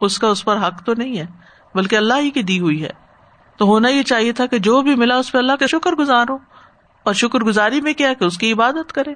اس 0.02 0.20
کا 0.20 0.28
اس 0.28 0.46
پر 0.46 0.58
حق 0.58 0.84
تو 0.86 0.94
نہیں 0.94 1.18
ہے۔ 1.18 1.26
بلکہ 1.76 1.96
اللہ 1.96 2.14
ہی 2.20 2.30
کی 2.30 2.44
دی 2.44 2.60
ہوئی 2.60 2.84
ہے۔ 2.84 2.90
تو 3.58 3.66
ہونا 3.66 3.90
یہ 3.90 4.04
چاہیے 4.04 4.32
تھا 4.32 4.46
کہ 4.46 4.58
جو 4.58 4.82
بھی 4.82 4.96
ملا 4.96 5.18
اس 5.18 5.32
پہ 5.32 5.38
اللہ 5.38 5.54
کا 5.60 5.66
شکر 5.66 5.92
گزار 5.92 6.26
ہو۔ 6.30 6.38
اور 7.04 7.14
شکر 7.14 7.40
گزاری 7.40 7.82
میں 7.82 7.94
کیا 7.94 8.14
کہ 8.14 8.24
اس 8.26 8.38
کی 8.38 8.52
عبادت 8.52 8.94
کرے، 8.94 9.14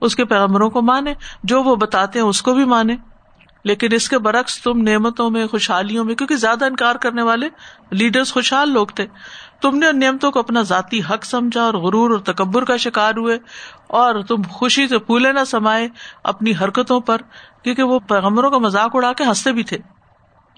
اس 0.00 0.16
کے 0.16 0.24
پیغمبروں 0.24 0.70
کو 0.70 0.82
مانے، 0.82 1.14
جو 1.44 1.62
وہ 1.62 1.76
بتاتے 1.76 2.18
ہیں 2.18 2.26
اس 2.26 2.42
کو 2.42 2.54
بھی 2.54 2.64
مانے۔ 2.64 2.96
لیکن 3.64 3.88
اس 3.92 4.08
کے 4.08 4.18
برعکس 4.18 4.62
تم 4.62 4.82
نعمتوں 4.82 5.30
میں، 5.30 5.46
خوشحالیوں 5.46 6.04
میں، 6.04 6.14
کیونکہ 6.14 6.36
زیادہ 6.36 6.64
انکار 6.64 6.94
کرنے 6.94 7.22
والے 7.22 7.48
لیڈر 7.90 8.24
خوشحال 8.24 8.70
لوگ 8.70 8.86
تھے۔ 8.86 9.06
تم 9.62 9.78
نے 9.78 9.86
ان 9.86 9.98
نعمتوں 9.98 10.30
کو 10.30 10.38
اپنا 10.38 10.62
ذاتی 10.62 11.00
حق 11.10 11.24
سمجھا 11.24 11.62
اور 11.62 11.74
غرور 11.74 12.10
اور 12.10 12.18
تکبر 12.18 12.64
کا 12.64 12.76
شکار 12.76 13.14
ہوئے۔ 13.16 13.38
اور 13.86 14.22
تم 14.22 14.42
خوشی 14.50 14.88
سے 14.88 14.98
پھولے 14.98 15.32
نہ 15.32 15.44
سمائے 15.46 15.88
اپنی 16.24 16.52
حرکتوں 16.60 17.00
پر، 17.00 17.16
کیونکہ 17.62 17.82
وہ 17.82 17.98
پیغمبروں 17.98 18.50
کا 18.50 18.58
مذاق 18.58 18.90
اڑا 18.94 19.12
کے 19.12 19.24
ہنستے 19.24 19.52
بھی 19.52 19.62
تھے۔ 19.62 19.78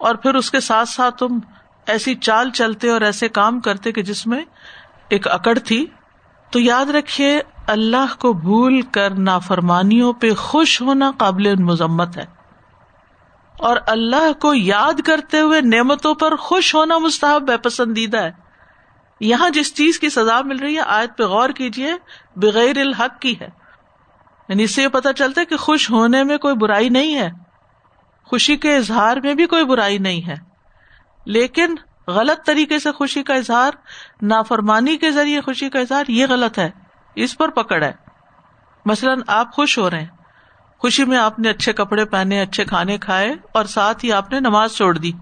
اور 0.03 0.15
پھر 0.15 0.35
اس 0.35 0.51
کے 0.51 0.61
ساتھ 0.61 0.89
ساتھ 0.89 1.19
تم 1.19 1.39
ایسی 1.87 2.15
چال 2.15 2.51
چلتے 2.51 2.91
اور 2.91 3.01
ایسے 3.01 3.29
کام 3.29 3.61
کرتے 3.61 3.93
کہ 3.93 4.03
جس 4.03 4.27
میں 4.27 4.45
ایک 5.09 5.29
اکڑ 5.29 5.59
تھی۔ 5.59 5.87
تو 6.51 6.61
یاد 6.61 6.87
رکھیے، 6.87 7.41
اللہ 7.67 8.15
کو 8.19 8.33
بھول 8.33 8.83
کر 8.83 9.11
نافرمانیوں 9.11 10.13
پہ 10.13 10.35
خوش 10.35 10.83
ہونا 10.83 11.11
قابل 11.19 11.55
مذمت 11.55 12.17
ہے۔ 12.17 12.25
اور 13.59 13.77
اللہ 13.87 14.33
کو 14.33 14.55
یاد 14.55 15.01
کرتے 15.01 15.41
ہوئے 15.41 15.61
نعمتوں 15.61 16.15
پر 16.15 16.37
خوش 16.37 16.75
ہونا 16.75 16.99
مستحب 16.99 17.51
ہے، 17.51 17.57
پسندیدہ 17.57 18.19
ہے۔ 18.19 18.31
یہاں 19.21 19.51
جس 19.51 19.75
چیز 19.75 19.99
کی 19.99 20.09
سزا 20.09 20.41
مل 20.43 20.57
رہی 20.57 20.75
ہے، 20.75 20.81
آیت 20.81 21.19
پہ 21.19 21.23
غور 21.23 21.51
کیجیے 21.51 21.95
بغیر 22.37 22.79
الحق 22.79 23.21
کی 23.21 23.41
ہے۔ 23.41 23.49
یعنی 24.49 24.63
اس 24.63 24.75
سے 24.75 24.83
یہ 24.83 24.89
پتا 24.89 25.13
چلتا 25.13 25.41
ہے 25.41 25.47
کہ 25.47 25.57
خوش 25.57 25.91
ہونے 25.91 26.25
میں 26.25 26.39
کوئی 26.39 26.55
برائی 26.55 26.89
نہیں 26.89 27.15
ہے۔ 27.15 27.42
خوشی 28.33 28.57
کے 28.57 28.77
اظہار 28.77 29.17
میں 29.17 29.35
بھی 29.35 29.47
کوئی 29.47 29.65
برائی 29.65 29.99
نہیں 29.99 30.27
ہے۔ 30.27 30.35
لیکن 31.27 31.75
غلط 32.07 32.47
طریقے 32.47 32.79
سے 32.79 32.93
خوشی 32.93 33.23
کا 33.23 33.35
اظہار، 33.35 33.71
نافرمانی 34.23 34.97
کے 34.97 35.11
ذریعے 35.11 35.41
خوشی 35.41 35.71
کا 35.71 35.79
اظہار، 35.79 36.05
یہ 36.09 36.27
غلط 36.31 36.59
ہے۔ 36.59 36.71
اس 37.15 37.39
پر 37.39 37.49
پکڑ 37.49 37.85
ہے۔ 37.85 37.93
مثلاً 38.85 39.21
آپ 39.27 39.53
خوش 39.53 39.79
ہو 39.79 39.91
رہے 39.91 40.01
ہیں۔ 40.01 40.09
خوشی 40.79 41.05
میں 41.05 41.19
آپ 41.19 41.39
نے 41.39 41.51
اچھے 41.51 41.73
کپڑے 41.73 42.05
پہنے، 42.05 42.41
اچھے 42.41 42.65
کھانے 42.65 42.99
کھائے 42.99 43.35
اور 43.53 43.65
ساتھ 43.65 44.05
ہی 44.05 44.13
آپ 44.13 44.33
نے 44.33 44.41
نماز 44.41 44.73
چھوڑ 44.73 44.99
دی۔ 44.99 45.13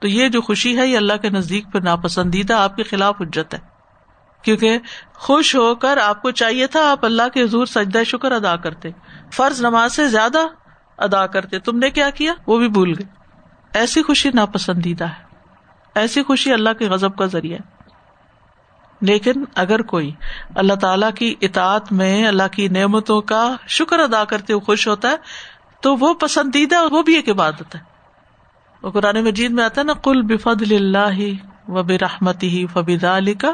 تو 0.00 0.08
یہ 0.08 0.28
جو 0.28 0.40
خوشی 0.40 0.78
ہے، 0.78 0.86
یہ 0.86 0.96
اللہ 0.96 1.16
کے 1.22 1.30
نزدیک 1.30 1.64
پہ 1.72 1.78
ناپسندیدہ، 1.78 2.54
آپ 2.54 2.76
کے 2.76 2.82
خلاف 2.82 3.20
حجت 3.20 3.54
ہے۔ 3.54 3.58
کیونکہ 4.42 4.78
خوش 5.14 5.56
ہو 5.56 5.74
کر 5.74 5.98
آپ 5.98 6.22
کو 6.22 6.30
چاہیے 6.30 6.66
تھا، 6.66 6.90
آپ 6.90 7.04
اللہ 7.04 7.28
کے 7.34 7.42
حضور 7.42 7.66
سجدہ 7.66 8.02
شکر 8.06 8.32
ادا 8.32 8.56
کرتے۔ 8.56 8.88
فرض 9.32 9.60
نماز 9.60 9.92
سے 9.92 10.08
زیادہ 10.08 10.38
ادا 10.98 11.26
کرتے۔ 11.26 11.58
تم 11.58 11.78
نے 11.78 11.90
کیا 11.90 12.10
کیا؟ 12.10 12.32
وہ 12.46 12.58
بھی 12.58 12.68
بھول 12.68 12.90
گئے۔ 12.90 13.06
ایسی 13.74 14.02
خوشی 14.02 14.30
ناپسندیدہ 14.34 15.04
ہے۔ 15.04 15.24
ایسی 15.94 16.22
خوشی 16.22 16.52
اللہ 16.52 16.72
کے 16.78 16.88
غزب 16.88 17.16
کا 17.16 17.26
ذریعہ 17.26 17.58
لیکن 19.00 19.44
اگر 19.54 19.82
کوئی 19.82 20.10
اللہ 20.54 20.74
تعالی 20.74 21.06
کی 21.14 21.34
اطاعت 21.40 21.92
میں، 21.92 22.26
اللہ 22.26 22.48
کی 22.52 22.68
نعمتوں 22.68 23.20
کا 23.20 23.56
شکر 23.68 23.98
ادا 23.98 24.24
کرتے 24.24 24.52
ہوئے 24.52 24.64
خوش 24.64 24.88
ہوتا 24.88 25.10
ہے، 25.10 25.16
تو 25.80 25.96
وہ 25.96 26.14
پسندیدہ 26.14 26.76
وہ 26.90 27.02
بھی 27.02 27.14
ایک 27.14 27.30
عبادت 27.30 27.74
ہے۔ 27.74 27.80
وہ 28.82 28.90
قرآن 28.90 29.24
مجید 29.24 29.50
میں 29.50 29.64
آتا 29.64 29.80
ہے 29.80 29.86
نا 29.86 29.92
کل 29.92 30.22
بفد 30.22 30.72
اللہ 30.72 31.18
و 31.68 31.82
برحمت 31.82 32.42
ہی 32.42 32.66
فبید 32.72 33.04
علی 33.04 33.34
کا 33.34 33.52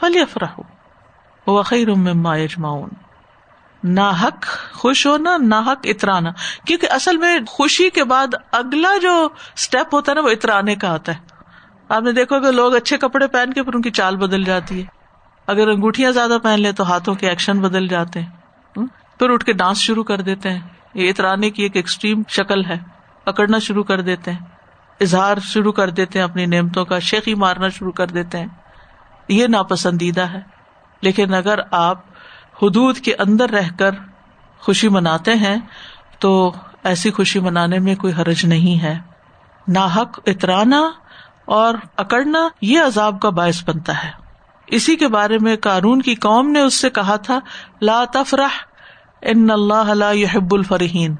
فلی 0.00 0.20
افراہ 0.20 0.60
وہ 1.46 1.62
خیر 1.62 1.94
مما 1.94 2.36
یجماؤن 2.36 2.88
نہ 3.82 4.12
حق 4.22 4.46
خوش 4.72 5.06
ہونا 5.06 5.36
نہ 5.36 5.54
اترانا۔ 5.84 6.30
کیونکہ 6.66 6.86
اصل 6.90 7.16
میں 7.16 7.38
خوشی 7.48 7.90
کے 7.90 8.04
بعد 8.04 8.26
اگلا 8.52 8.98
جو 9.02 9.28
اسٹیپ 9.56 9.94
ہوتا 9.94 10.12
ہے 10.12 10.14
نا، 10.14 10.20
وہ 10.20 10.28
اترانے 10.28 10.74
کا 10.74 10.92
ہوتا 10.92 11.12
ہے۔ 11.12 11.18
آپ 11.88 12.02
نے 12.02 12.12
دیکھو 12.12 12.40
کہ 12.40 12.50
لوگ 12.50 12.74
اچھے 12.74 12.98
کپڑے 12.98 13.26
پہن 13.26 13.52
کے 13.52 13.62
پھر 13.62 13.74
ان 13.74 13.82
کی 13.82 13.90
چال 13.90 14.16
بدل 14.16 14.44
جاتی 14.44 14.80
ہے۔ 14.80 14.86
اگر 15.46 15.68
انگوٹیاں 15.68 16.10
زیادہ 16.10 16.38
پہن 16.42 16.60
لے 16.60 16.72
تو 16.72 16.92
ہاتھوں 16.92 17.14
کے 17.14 17.28
ایکشن 17.28 17.60
بدل 17.60 17.88
جاتے 17.88 18.20
ہیں۔ 18.20 18.28
پھر 19.18 19.30
اٹھ 19.30 19.44
کے 19.44 19.52
ڈانس 19.52 19.78
شروع 19.78 20.04
کر 20.04 20.20
دیتے 20.20 20.50
ہیں۔ 20.50 20.60
یہ 20.94 21.10
اترانے 21.10 21.50
کی 21.50 21.62
ایک 21.62 21.76
ایکسٹریم 21.76 22.22
شکل 22.28 22.64
ہے۔ 22.64 22.78
پکڑنا 23.24 23.58
شروع 23.58 23.84
کر 23.84 24.00
دیتے 24.00 24.32
ہیں۔ 24.32 24.38
اظہار 25.00 25.36
شروع 25.42 25.72
کر 25.72 25.90
دیتے 25.90 26.18
ہیں 26.18 26.24
اپنی 26.24 26.46
نعمتوں 26.46 26.84
کا۔ 26.84 26.98
شیخی 26.98 27.34
مارنا 27.34 27.68
شروع 27.68 27.92
کر 27.92 28.06
دیتے 28.06 28.38
ہیں۔ 28.38 28.46
یہ 29.28 29.46
ناپسندیدہ 29.46 30.20
ہے۔ 30.20 30.40
لیکن 31.02 31.34
اگر 31.34 31.58
آپ 31.70 32.00
حدود 32.62 32.98
کے 32.98 33.14
اندر 33.14 33.50
رہ 33.50 33.68
کر 33.78 33.90
خوشی 34.58 34.88
مناتے 34.88 35.34
ہیں، 35.34 35.56
تو 36.18 36.52
ایسی 36.84 37.10
خوشی 37.10 37.40
منانے 37.40 37.78
میں 37.78 37.94
کوئی 37.94 38.12
حرج 38.12 38.44
نہیں 38.44 38.82
ہے۔ 38.82 38.98
ناحق 39.68 40.20
اترانا 40.26 40.90
اور 41.44 41.74
اکڑنا 41.96 42.48
یہ 42.60 42.80
عذاب 42.80 43.20
کا 43.20 43.30
باعث 43.30 43.68
بنتا 43.68 44.04
ہے۔ 44.04 44.10
اسی 44.66 44.96
کے 44.96 45.08
بارے 45.08 45.38
میں 45.38 45.56
قانون 45.56 46.02
کی 46.02 46.14
قوم 46.14 46.48
نے 46.48 46.60
اس 46.60 46.74
سے 46.74 46.90
کہا 46.90 47.16
تھا، 47.16 47.38
لا 47.82 48.04
تفرح، 48.12 48.48
ان 49.22 49.50
اللہ 49.50 49.94
لا 49.94 50.12
يحب 50.12 50.54
الفرحین۔ 50.54 51.14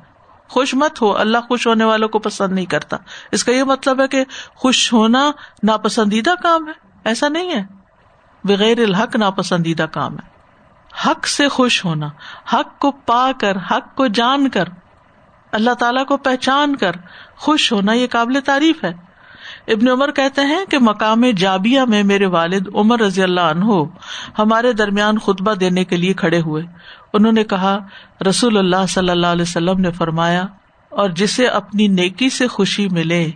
خوش 0.48 0.74
مت 0.74 1.02
ہو، 1.02 1.16
اللہ 1.16 1.38
خوش 1.48 1.66
ہونے 1.66 1.84
والوں 1.84 2.08
کو 2.08 2.18
پسند 2.18 2.52
نہیں 2.52 2.66
کرتا۔ 2.66 2.96
اس 3.32 3.44
کا 3.44 3.52
یہ 3.52 3.62
مطلب 3.62 4.00
ہے 4.00 4.08
کہ 4.08 4.24
خوش 4.54 4.92
ہونا 4.92 5.30
ناپسندیدہ 5.62 6.34
کام 6.42 6.68
ہے۔ 6.68 6.72
ایسا 7.04 7.28
نہیں 7.28 7.50
ہے۔ 7.50 7.64
بغیر 8.44 8.78
الحق 8.78 9.16
ناپسندیدہ 9.16 9.82
کام 9.82 10.14
ہے۔ 10.14 10.31
حق 11.06 11.26
سے 11.26 11.48
خوش 11.48 11.84
ہونا، 11.84 12.08
حق 12.52 12.78
کو 12.78 12.90
پا 12.90 13.30
کر، 13.40 13.56
حق 13.70 13.94
کو 13.94 14.06
جان 14.06 14.48
کر، 14.48 14.68
اللہ 15.52 15.74
تعالی 15.74 16.04
کو 16.04 16.16
پہچان 16.16 16.76
کر 16.76 16.92
خوش 17.36 17.72
ہونا 17.72 17.92
یہ 17.92 18.06
قابل 18.06 18.40
تعریف 18.40 18.84
ہے۔ 18.84 18.92
ابن 19.68 19.88
عمر 19.88 20.10
کہتے 20.10 20.42
ہیں 20.42 20.64
کہ 20.64 20.78
مقام 20.78 21.24
جابیا 21.36 21.84
میں 21.84 22.02
میرے 22.02 22.26
والد 22.26 22.68
عمر 22.74 23.00
رضی 23.00 23.22
اللہ 23.22 23.40
عنہ 23.40 23.82
ہمارے 24.38 24.72
درمیان 24.72 25.18
خطبہ 25.18 25.54
دینے 25.54 25.84
کے 25.84 25.96
لیے 25.96 26.12
کھڑے 26.12 26.40
ہوئے۔ 26.40 26.62
انہوں 27.12 27.32
نے 27.32 27.44
کہا، 27.44 27.78
رسول 28.28 28.58
اللہ 28.58 28.86
صلی 28.88 29.10
اللہ 29.10 29.26
علیہ 29.26 29.42
وسلم 29.42 29.80
نے 29.80 29.90
فرمایا، 29.90 30.44
اور 30.92 31.10
جسے 31.10 31.46
اپنی 31.46 31.86
نیکی 31.88 32.30
سے 32.30 32.46
خوشی 32.46 32.88
ملے 32.88 33.30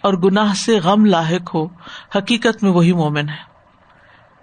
اور 0.00 0.14
گناہ 0.14 0.54
سے 0.54 0.78
غم 0.78 1.04
لاحق 1.04 1.54
ہو، 1.54 1.66
حقیقت 2.16 2.62
میں 2.62 2.70
وہی 2.70 2.92
مومن 2.92 3.28
ہے۔ 3.28 3.46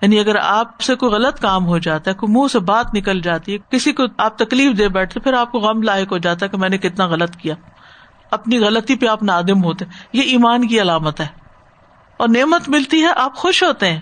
یعنی 0.05 0.19
اگر 0.19 0.35
آپ 0.35 0.81
سے 0.81 0.95
کوئی 0.95 1.11
غلط 1.11 1.39
کام 1.39 1.65
ہو 1.65 1.77
جاتا 1.77 2.11
ہے، 2.11 2.15
کوئی 2.15 2.33
منہ 2.33 2.47
سے 2.47 2.59
بات 2.59 2.85
نکل 2.93 3.21
جاتی 3.21 3.53
ہے، 3.53 3.57
کسی 3.69 3.93
کو 3.93 4.03
آپ 4.17 4.37
تکلیف 4.37 4.77
دے 4.77 4.89
بیٹھتے 4.89 5.19
پھر 5.19 5.33
آپ 5.33 5.51
کو 5.51 5.59
غم 5.59 5.81
لائق 5.81 6.11
ہو 6.11 6.17
جاتا 6.17 6.45
ہے 6.45 6.49
کہ 6.49 6.57
میں 6.57 6.69
نے 6.69 6.77
کتنا 6.77 7.05
غلط 7.05 7.35
کیا۔ 7.35 7.55
اپنی 8.31 8.59
غلطی 8.59 8.95
پہ 8.95 9.05
آپ 9.05 9.23
نادم 9.23 9.63
ہوتے 9.63 9.85
یہ 10.13 10.21
ایمان 10.21 10.67
کی 10.67 10.81
علامت 10.81 11.19
ہے۔ 11.19 11.27
اور 12.17 12.27
نعمت 12.27 12.69
ملتی 12.69 13.01
ہے، 13.01 13.07
آپ 13.15 13.35
خوش 13.35 13.63
ہوتے 13.63 13.91
ہیں۔ 13.91 14.01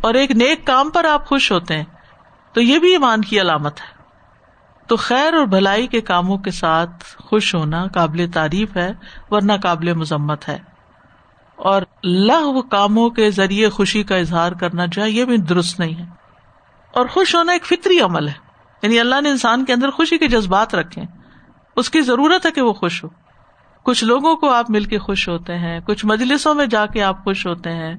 اور 0.00 0.14
ایک 0.14 0.30
نیک 0.30 0.66
کام 0.66 0.90
پر 0.90 1.04
آپ 1.04 1.26
خوش 1.26 1.52
ہوتے 1.52 1.76
ہیں۔ 1.76 1.84
تو 2.52 2.60
یہ 2.60 2.78
بھی 2.78 2.92
ایمان 2.92 3.20
کی 3.20 3.40
علامت 3.40 3.80
ہے۔ 3.80 3.86
تو 4.86 4.96
خیر 4.96 5.34
اور 5.34 5.46
بھلائی 5.46 5.86
کے 5.86 6.00
کاموں 6.00 6.38
کے 6.38 6.50
ساتھ 6.50 7.04
خوش 7.18 7.54
ہونا 7.54 7.86
قابل 7.86 8.26
تعریف 8.34 8.76
ہے، 8.76 8.92
ورنہ 9.30 9.52
قابل 9.62 9.94
مذمت 9.94 10.48
ہے۔ 10.48 10.75
اور 11.56 11.82
لہ 12.02 12.60
کاموں 12.70 13.10
کے 13.10 13.30
ذریعے 13.30 13.68
خوشی 13.68 14.02
کا 14.02 14.16
اظہار 14.16 14.52
کرنا 14.52 14.86
جو 14.86 15.02
ہے، 15.02 15.10
یہ 15.10 15.24
بھی 15.24 15.36
درست 15.36 15.80
نہیں 15.80 15.96
ہے۔ 15.98 16.04
اور 16.92 17.06
خوش 17.06 17.34
ہونا 17.34 17.52
ایک 17.52 17.64
فطری 17.64 18.00
عمل 18.00 18.28
ہے۔ 18.28 18.46
یعنی 18.82 19.00
اللہ 19.00 19.20
نے 19.20 19.30
انسان 19.30 19.64
کے 19.64 19.72
اندر 19.72 19.90
خوشی 19.90 20.18
کے 20.18 20.28
جذبات 20.28 20.74
رکھے 20.74 21.02
اس 21.76 21.90
کی 21.90 22.00
ضرورت 22.00 22.46
ہے 22.46 22.50
کہ 22.50 22.60
وہ 22.60 22.72
خوش 22.72 23.04
ہو۔ 23.04 23.08
کچھ 23.82 24.04
لوگوں 24.04 24.36
کو 24.36 24.50
آپ 24.50 24.70
مل 24.70 24.84
کے 24.84 24.98
خوش 24.98 25.28
ہوتے 25.28 25.58
ہیں، 25.58 25.80
کچھ 25.80 26.06
مجلسوں 26.06 26.54
میں 26.54 26.66
جا 26.66 26.86
کے 26.86 27.02
آپ 27.02 27.24
خوش 27.24 27.46
ہوتے 27.46 27.72
ہیں، 27.72 27.94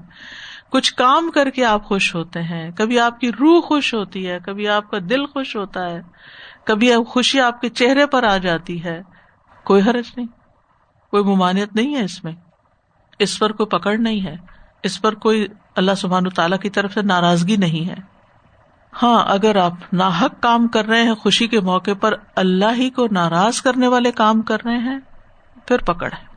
کچھ 0.70 0.94
کام 0.96 1.32
کر 1.32 1.50
کے 1.50 1.66
آپ 1.66 1.86
خوش 1.86 2.16
ہوتے 2.16 2.42
ہیں۔ 2.42 2.72
کبھی 2.72 3.00
آپ 3.00 3.20
کی 3.20 3.32
روح 3.32 3.62
خوش 3.62 3.94
ہوتی 3.94 4.30
ہے، 4.30 4.40
کبھی 4.46 4.68
آپ 4.68 4.92
کا 4.92 4.98
دل 5.10 5.26
خوش 5.26 5.56
ہوتا 5.56 5.90
ہے، 5.90 6.02
کبھی 6.64 6.92
خوشی 7.08 7.40
آپ 7.40 7.62
کے 7.62 7.70
چہرے 7.70 8.06
پر 8.06 8.24
آ 8.24 8.38
جاتی 8.38 8.84
ہے۔ 8.84 9.02
کوئی 9.64 9.82
حرج 9.82 10.06
نہیں، 10.18 10.28
کوئی 11.12 11.24
ممانعت 11.24 11.76
نہیں 11.76 11.96
ہے 11.96 12.04
اس 12.04 12.24
میں۔ 12.24 12.34
اس 13.20 13.40
پر 13.40 13.52
کوئی 13.52 13.68
پکڑ 13.68 13.98
نہیں 13.98 14.26
ہے 14.26 14.36
اس 14.84 15.02
پر 15.02 15.16
کوئی 15.16 15.48
اللہ 15.76 15.92
سبحان 15.98 16.30
تعالیٰ 16.30 16.60
کی 16.60 16.70
طرف 16.70 16.94
سے 16.94 17.02
ناراضگی 17.02 17.56
نہیں 17.56 17.90
ہے۔ 17.90 17.96
ہاں 19.04 19.24
اگر 19.28 19.56
آپ 19.56 19.94
ناحق 19.94 20.40
کام 20.40 20.68
کر 20.68 20.86
رہے 20.86 21.04
ہیں 21.04 21.14
خوشی 21.14 21.48
کے 21.48 21.60
موقع 21.60 21.92
پر 22.00 22.14
اللہ 22.36 22.74
ہی 22.78 22.90
کو 22.90 23.08
ناراض 23.12 23.62
کرنے 23.62 23.88
والے 23.88 24.12
کام 24.12 24.42
کر 24.42 24.58
رہے 24.66 24.78
ہیں 24.78 25.00
پھر 25.68 25.78
پکڑ 25.78 26.14
ہے۔ 26.14 26.28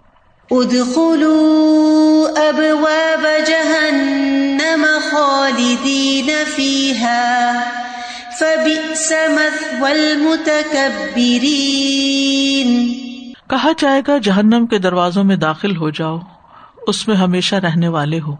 کہا 13.51 13.71
جائے 13.79 14.03
گا 14.09 14.19
جہنم 14.19 14.67
کے 14.67 14.79
دروازوں 14.79 15.25
میں 15.25 15.37
داخل 15.37 15.77
ہو 15.77 15.91
جاؤ۔ 15.91 16.19
اس 16.87 17.09
میں 17.09 17.17
ہمیشہ 17.17 17.57
رہنے 17.57 17.89
والے 17.89 18.21
ہو۔ 18.21 18.37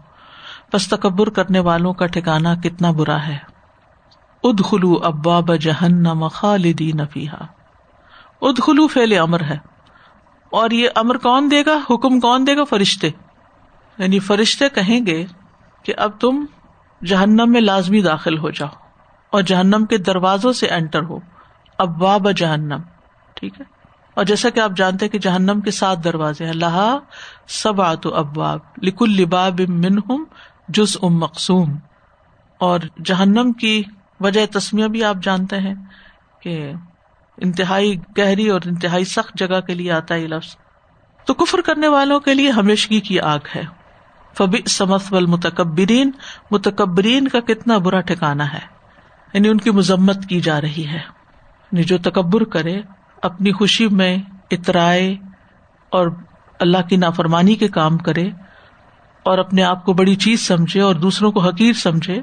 بس 0.73 0.87
تکبر 0.87 1.29
کرنے 1.29 1.59
والوں 1.59 1.93
کا 1.93 2.05
ٹھکانا 2.05 2.55
کتنا 2.55 2.91
برا 2.91 3.27
ہے۔ 3.27 3.37
اد 4.43 4.65
خلو 4.65 4.99
ابا 5.03 5.39
بہن 5.39 6.29
خالدین 6.29 7.05
فیحا 7.05 7.45
اد 8.41 8.59
خلو 8.61 8.87
فیل 8.87 9.19
امر 9.19 9.43
ہے۔ 9.43 9.57
اور 10.49 10.71
یہ 10.71 10.89
امر 10.95 11.17
کون 11.17 11.51
دے 11.51 11.63
گا؟ 11.65 11.79
حکم 11.89 12.19
کون 12.19 12.47
دے 12.47 12.57
گا؟ 12.57 12.63
فرشتے۔ 12.63 13.09
یعنی 13.97 14.19
فرشتے 14.19 14.69
کہیں 14.69 15.05
گے 15.05 15.25
کہ 15.83 15.93
اب 15.97 16.11
تم 16.19 16.45
جہنم 17.05 17.51
میں 17.51 17.61
لازمی 17.61 18.01
داخل 18.01 18.37
ہو 18.37 18.49
جاؤ 18.49 18.69
اور 19.29 19.41
جہنم 19.41 19.85
کے 19.89 19.97
دروازوں 19.97 20.53
سے 20.53 20.67
انٹر 20.67 21.03
ہو۔ 21.03 21.19
ابا 21.77 22.31
جہنم۔ 22.31 22.79
ٹھیک 23.33 23.61
ہے؟ 23.61 23.80
اور 24.13 24.25
جیسا 24.25 24.49
کہ 24.49 24.59
آپ 24.59 24.71
جانتے 24.75 25.09
کہ 25.09 25.19
جہنم 25.19 25.61
کے 25.61 25.71
سات 25.71 26.03
دروازے 26.03 26.45
ہیں، 26.45 26.53
لہا 26.53 26.97
سب 27.47 27.81
آت 27.81 28.07
ابواب، 28.13 28.59
لکل 28.81 29.09
لباب 29.09 29.61
منہم 29.67 30.23
جز 30.69 30.97
ام 31.01 31.19
مقصوم 31.19 31.77
اور 32.59 32.79
جہنم 33.05 33.51
کی 33.53 33.83
وجہ 34.19 34.45
تسمیہ 34.45 34.87
بھی 34.87 35.03
آپ 35.03 35.15
جانتے 35.21 35.57
ہیں 35.57 35.73
کہ 36.41 36.71
انتہائی 37.37 37.95
گہری 38.17 38.49
اور 38.49 38.61
انتہائی 38.65 39.05
سخت 39.05 39.37
جگہ 39.37 39.59
کے 39.59 39.73
لیے 39.73 39.91
آتا 39.91 40.15
ہے 40.15 40.19
یہ 40.19 40.27
لفظ۔ 40.27 40.55
تو 41.25 41.33
کفر 41.33 41.61
کرنے 41.61 41.87
والوں 41.87 42.19
کے 42.19 42.33
لیے 42.33 42.49
ہمیشگی 42.51 42.99
کی 42.99 43.19
آگ 43.19 43.39
ہے۔ 43.55 43.61
فبی 44.37 44.69
سمت 44.69 45.01
و 45.11 45.27
متکبرین 45.27 46.11
متکبرین 46.51 47.27
کا 47.27 47.39
کتنا 47.39 47.77
برا 47.77 48.01
ٹھکانا 48.01 48.53
ہے۔ 48.53 48.59
یعنی 49.33 49.49
ان 49.49 49.57
کی 49.57 49.71
مذمت 49.71 50.25
کی 50.29 50.41
جا 50.41 50.61
رہی 50.61 50.87
ہے۔ 50.87 50.99
یعنی 51.71 51.83
جو 51.83 51.97
تکبر 51.97 52.43
کرے 52.43 52.81
اپنی 53.21 53.51
خوشی 53.51 53.87
میں 53.87 54.17
اترائے 54.51 55.15
اور 55.89 56.07
اللہ 56.59 56.77
کی 56.89 56.95
نافرمانی 56.95 57.55
کے 57.55 57.67
کام 57.67 57.97
کرے 57.97 58.29
اور 59.23 59.37
اپنے 59.37 59.63
آپ 59.63 59.85
کو 59.85 59.93
بڑی 59.93 60.15
چیز 60.15 60.47
سمجھے 60.47 60.81
اور 60.81 60.95
دوسروں 60.95 61.31
کو 61.31 61.39
حقیر 61.39 61.73
سمجھے، 61.73 62.21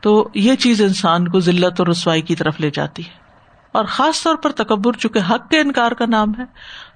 تو 0.00 0.28
یہ 0.34 0.54
چیز 0.54 0.82
انسان 0.82 1.28
کو 1.28 1.40
ذلت 1.40 1.80
اور 1.80 1.86
رسوائی 1.86 2.22
کی 2.22 2.34
طرف 2.34 2.60
لے 2.60 2.70
جاتی 2.70 3.04
ہے۔ 3.04 3.10
اور 3.72 3.84
خاص 3.84 4.22
طور 4.22 4.34
پر 4.34 4.52
تکبر، 4.52 4.92
چونکہ 4.92 5.20
حق 5.30 5.50
کے 5.50 5.60
انکار 5.60 5.92
کا 5.92 6.06
نام 6.06 6.32
ہے، 6.38 6.44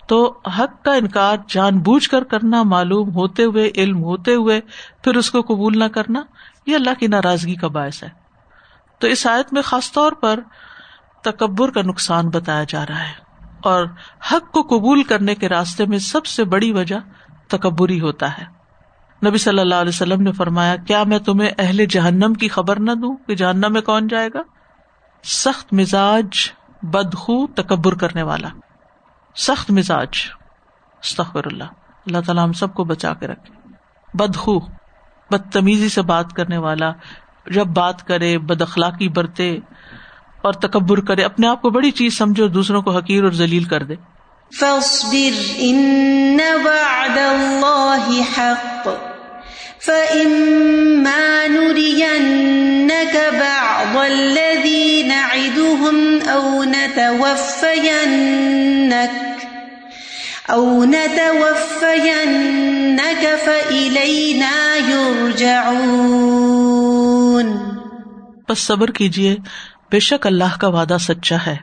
تو 0.06 0.38
حق 0.58 0.84
کا 0.84 0.94
انکار 0.94 1.36
جان 1.48 1.78
بوجھ 1.78 2.10
کر 2.10 2.24
کرنا، 2.24 2.62
معلوم 2.62 3.14
ہوتے 3.14 3.44
ہوئے، 3.44 3.70
علم 3.76 4.04
ہوتے 4.04 4.34
ہوئے، 4.34 4.60
پھر 5.04 5.16
اس 5.16 5.30
کو 5.30 5.42
قبول 5.42 5.78
نہ 5.78 5.84
کرنا، 5.84 6.22
یہ 6.66 6.74
اللہ 6.74 6.90
کی 6.98 7.06
ناراضگی 7.06 7.54
کا 7.54 7.68
باعث 7.68 8.02
ہے۔ 8.02 8.08
تو 8.98 9.06
اس 9.06 9.26
آیت 9.26 9.52
میں 9.52 9.62
خاص 9.62 9.92
طور 9.92 10.12
پر 10.12 10.40
تکبر 11.22 11.70
کا 11.70 11.82
نقصان 11.82 12.28
بتایا 12.28 12.64
جا 12.68 12.84
رہا 12.88 13.02
ہے۔ 13.02 13.23
اور 13.64 13.86
حق 14.32 14.52
کو 14.52 14.62
قبول 14.62 15.02
کرنے 15.02 15.34
کے 15.34 15.48
راستے 15.48 15.86
میں 15.86 15.98
سب 15.98 16.26
سے 16.26 16.44
بڑی 16.44 16.72
وجہ 16.72 16.96
تکبری 17.48 18.00
ہوتا 18.00 18.38
ہے۔ 18.38 18.44
نبی 19.28 19.38
صلی 19.38 19.58
اللہ 19.58 19.74
علیہ 19.74 19.88
وسلم 19.88 20.22
نے 20.22 20.32
فرمایا، 20.32 20.76
کیا 20.76 21.04
میں 21.04 21.18
تمہیں 21.18 21.50
اہل 21.58 21.86
جہنم 21.86 22.34
کی 22.34 22.48
خبر 22.48 22.80
نہ 22.80 22.92
دوں 22.92 23.16
کہ 23.26 23.34
جہنم 23.34 23.72
میں 23.72 23.80
کون 23.80 24.08
جائے 24.08 24.28
گا؟ 24.34 24.42
سخت 25.24 25.72
مزاج، 25.72 26.52
بدخو، 26.82 27.46
تکبر 27.46 27.94
کرنے 27.94 28.22
والا۔ 28.22 28.48
سخت 29.34 29.70
مزاج۔ 29.70 30.08
استغفر 31.02 31.46
اللہ۔ 31.46 31.64
اللہ 32.06 32.20
تعالیٰ 32.26 32.44
ہم 32.44 32.52
سب 32.52 32.74
کو 32.74 32.84
بچا 32.84 33.14
کے 33.14 33.26
رکھے۔ 33.26 33.68
بدخو، 34.14 34.58
بدتمیزی 35.30 35.88
سے 35.88 36.02
بات 36.02 36.32
کرنے 36.32 36.56
والا۔ 36.56 36.92
جب 37.46 37.66
بات 37.66 38.06
کرے، 38.06 38.38
بد 38.38 38.62
اخلاقی 38.62 39.08
برتے۔ 39.08 39.58
اور 40.44 40.52
تکبر 40.52 41.00
کرے 41.00 41.22
اپنے 41.22 41.46
آپ 41.46 41.62
کو 41.62 41.70
بڑی 41.70 41.90
چیز 41.90 42.18
سمجھے 42.18 42.42
اور 42.42 42.50
دوسروں 42.50 42.82
کو 42.82 42.90
حقیر 42.90 43.24
اور 43.24 43.32
ذلیل 43.32 43.64
کر 43.64 43.82
دے۔ 43.82 43.94
فاصبر 44.60 45.52
ان 45.56 46.38
وعد 46.64 47.18
الله 47.18 48.20
حق 48.38 48.88
فإما 49.86 51.46
نرينك 51.46 53.32
بعض 53.32 53.96
الذي 53.96 55.02
نعدهم 55.02 56.18
أو 56.32 56.64
نتوفينك 56.64 59.44
او 60.48 60.84
نتوفينك 60.84 63.26
فإلينا 63.44 64.76
يرجعون۔ 64.88 67.56
بس 68.48 68.58
صبر 68.58 68.90
کیجیے 68.90 69.36
بے 69.90 70.00
شک 70.00 70.26
اللہ 70.26 70.58
کا 70.60 70.68
وعدہ 70.68 70.96
سچا 71.00 71.36
ہے۔ 71.46 71.56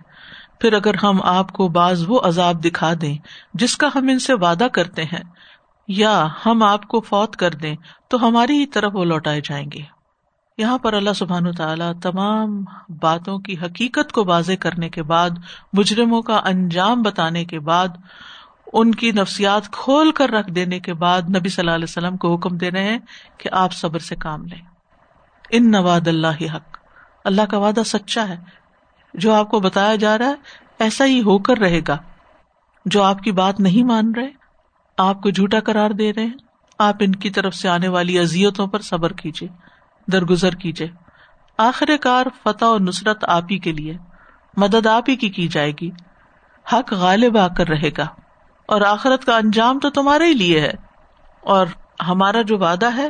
پھر 0.60 0.74
اگر 0.74 0.96
ہم 1.04 1.22
آپ 1.24 1.52
کو 1.52 1.68
بعض 1.68 2.04
وہ 2.08 2.20
عذاب 2.24 2.66
دکھا 2.66 2.94
دیں 3.02 3.18
جس 3.54 3.78
کا 3.78 3.88
ہم 3.96 4.08
ان 4.08 4.20
سے 4.20 4.34
وعدہ 4.34 4.68
کرتے 4.74 5.04
ہیں، 5.04 5.24
یا 5.88 6.28
ہم 6.46 6.64
آپ 6.64 6.88
کو 6.88 7.02
فوت 7.02 7.36
کر 7.36 7.52
دیں، 7.52 7.76
تو 8.08 8.28
ہماری 8.28 8.58
ہی 8.58 8.66
طرف 8.66 8.92
وہ 8.96 9.06
لوٹائے 9.06 9.42
جائیں 9.46 9.66
گے۔ 9.74 9.82
یہاں 10.58 10.78
پر 10.78 10.94
اللہ 10.94 11.14
سبحان 11.16 11.52
تعالیٰ 11.52 11.94
تمام 12.02 12.64
باتوں 13.02 13.40
کی 13.40 13.58
حقیقت 13.58 14.12
کو 14.12 14.26
واضح 14.26 14.52
کرنے 14.60 14.90
کے 14.90 15.04
بعد، 15.04 15.30
مجرموں 15.74 16.22
کا 16.22 16.42
انجام 16.46 17.02
بتانے 17.02 17.46
کے 17.46 17.60
بعد، 17.60 17.88
ان 18.74 18.96
کی 18.96 19.12
نفسیات 19.12 19.72
کھول 19.72 20.12
کر 20.12 20.30
رکھ 20.30 20.52
دینے 20.52 20.80
کے 20.80 20.94
بعد 20.94 21.22
نبی 21.22 21.50
صلی 21.50 21.62
اللہ 21.62 21.76
علیہ 21.76 21.90
وسلم 21.90 22.18
کو 22.18 22.36
حکم 22.36 22.58
دے 22.58 22.72
رہے 22.72 22.84
ہیں 22.84 23.00
کہ 23.38 23.50
آپ 23.52 23.74
صبر 23.74 24.00
سے 24.00 24.16
کام 24.16 24.46
لیں۔ 24.46 24.62
ان 25.50 25.72
نواد 25.72 26.08
اللہ 26.08 26.56
حق۔ 26.56 26.81
اللہ 27.26 27.42
کا 27.42 27.58
وعدہ 27.58 27.82
سچا 27.86 28.30
ہے۔ 28.30 28.38
جو 29.14 29.34
آپ 29.34 29.50
کو 29.50 29.60
بتایا 29.60 29.96
جا 29.96 30.18
رہا 30.18 30.26
ہے، 30.26 30.34
ایسا 30.80 31.06
ہی 31.06 31.22
ہو 31.22 31.40
کر 31.40 31.58
رہے 31.58 31.82
گا۔ 31.88 31.98
جو 32.86 33.04
آپ 33.04 33.20
کی 33.20 33.32
بات 33.32 33.60
نہیں 33.60 33.84
مان 33.84 34.12
رہے، 34.16 34.30
آپ 34.98 35.22
کو 35.22 35.30
جھوٹا 35.30 35.60
کرار 35.60 35.90
دے 35.90 36.14
رہے 36.14 36.26
ہیں۔ 36.26 36.34
آپ 36.80 36.96
ان 37.00 37.12
کی 37.12 37.30
طرف 37.30 37.56
سے 37.56 37.70
آنے 37.70 37.88
والی 37.88 38.20
ازیتوں 38.20 38.68
پر 38.68 38.80
صبر 38.80 39.14
کیجیے 39.14 39.50
درگزر 40.12 40.56
کیجیے 40.56 40.88
آخر 41.58 41.90
کار 42.02 42.26
فتح 42.44 42.66
اور 42.66 42.80
نصرت 42.80 43.24
آپ 43.28 43.44
ہی 43.52 43.60
کے 43.60 43.72
لیے، 43.72 43.98
مدد 44.58 44.88
آپ 44.88 45.10
ہی 45.10 45.16
کی 45.16 45.30
کی 45.30 45.48
جائے 45.48 45.72
گی۔ 45.82 45.90
حق 46.74 46.94
غالب 46.94 47.38
آ 47.38 47.48
کر 47.48 47.68
رہے 47.68 47.90
گا۔ 47.98 48.08
اور 48.66 48.82
آخرت 48.82 49.26
کا 49.26 49.38
انجام 49.38 49.80
تو 49.80 49.90
تمہارے 49.90 50.26
ہی 50.26 50.34
لیے 50.34 50.62
ہے۔ 50.62 50.74
اور 51.42 51.68
ہمارا 52.08 52.42
جو 52.42 52.58
وعدہ 52.58 52.98
ہے، 52.98 53.10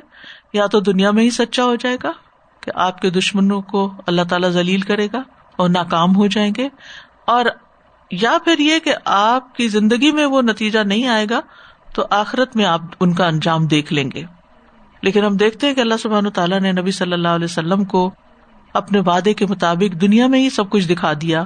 یا 0.53 0.68
تو 0.68 0.80
دنیا 0.80 1.12
میں 1.12 1.24
ہی 1.24 1.30
سچا 1.30 1.63
ہو 1.63 1.75
جائے 1.75 1.98
گا 2.03 2.12
کہ 2.62 2.72
آپ 2.75 3.01
کے 3.01 3.10
دشمنوں 3.10 3.62
کو 3.62 3.94
اللہ 4.08 4.22
تعالیٰ 4.30 4.50
ذلیل 4.50 4.82
کرے 4.82 5.08
گا 5.13 5.22
اور 5.56 5.70
ناکام 5.70 6.15
ہو 6.15 6.27
جائیں 6.27 6.51
گے 6.58 6.70
اور 7.25 7.46
یا 8.12 8.38
پھر 8.46 8.60
یہ 8.60 8.80
کہ 8.80 8.94
آپ 9.06 9.56
کی 9.56 9.68
زندگی 9.68 10.12
میں 10.12 10.25
وہ 10.25 10.41
نتیجہ 10.41 10.80
نہیں 10.80 11.08
آئے 11.08 11.25
گا 11.30 11.39
تو 11.94 12.06
آخرت 12.10 12.56
میں 12.56 12.65
آپ 12.65 12.82
ان 13.00 13.13
کا 13.13 13.27
انجام 13.27 13.68
دیکھ 13.68 13.94
لیں 13.94 14.10
گے۔ 14.15 14.24
لیکن 15.01 15.25
ہم 15.25 15.38
دیکھتے 15.38 15.68
ہیں 15.68 15.74
کہ 15.74 15.80
اللہ 15.80 15.94
سبحان 16.00 16.30
تعالیٰ 16.30 16.60
نے 16.60 16.72
نبی 16.72 16.91
صلی 16.91 17.13
اللہ 17.13 17.27
علیہ 17.27 17.46
وسلم 17.46 17.84
کو 17.84 18.12
اپنے 18.74 19.00
وعدے 19.00 19.34
کے 19.34 19.46
مطابق 19.46 20.01
دنیا 20.01 20.27
میں 20.27 20.39
ہی 20.39 20.50
سب 20.50 20.70
کچھ 20.70 20.88
دکھا 20.88 21.13
دیا۔ 21.22 21.44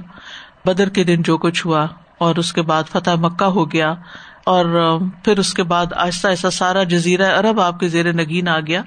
بدر 0.66 0.90
کے 0.90 1.04
دن 1.04 1.22
جو 1.22 1.38
کچھ 1.38 1.68
ہوا 1.68 1.88
اور 2.18 2.36
اس 2.36 2.54
کے 2.54 2.62
بعد 2.62 2.84
فتح 2.92 3.12
مکہ 3.16 3.44
ہو 3.44 3.72
گیا 3.72 3.94
اور 4.46 4.98
پھر 5.24 5.40
اس 5.40 5.54
کے 5.54 5.64
بعد 5.64 5.86
آہستہ 5.94 6.28
آہستہ 6.28 6.48
سارا 6.48 6.84
جزیرہ 6.84 7.40
عرب 7.40 7.62
آپ 7.62 7.80
کے 7.80 7.88
زیر 7.88 8.14
نگین 8.14 8.48
آ 8.48 8.60
گیا۔ 8.60 8.82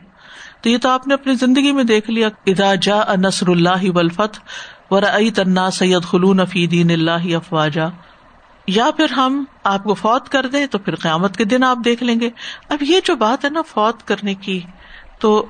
تو 0.61 0.69
یہ 0.69 0.79
تو 0.79 0.89
آپ 0.89 1.07
نے 1.07 1.15
اپنی 1.15 1.35
زندگی 1.35 1.73
میں 1.73 1.85
دیکھ 1.85 2.11
لیا۔ 2.11 2.29
ادا 2.47 2.75
جا 2.75 2.99
نصر 3.17 3.49
اللہ 3.49 3.91
ولفت 3.95 4.41
ور 4.91 5.03
تنا 5.37 5.71
سید 5.71 6.03
خلون 6.03 6.47
فی 6.47 6.67
دین 6.67 6.91
اللہ 6.91 7.37
افواجا۔ 7.37 7.87
یا 8.67 8.91
پھر 8.97 9.13
ہم 9.13 9.45
آپ 9.65 9.85
کو 9.85 9.95
فوت 9.95 10.29
کر 10.29 10.47
دیں 10.47 10.67
تو 10.67 10.79
پھر 10.79 10.95
قیامت 10.95 11.37
کے 11.37 11.45
دن 11.45 11.65
آپ 11.65 11.79
دیکھ 11.85 12.03
لیں 12.03 12.21
گے۔ 12.21 12.31
اب 12.69 12.83
یہ 12.83 13.01
جو 13.05 13.17
بات 13.17 13.45
ہے 13.45 13.51
نا 13.51 13.63
فوت 13.63 14.09
کرنے 14.09 14.35
کی، 14.35 14.61
تو 15.21 15.47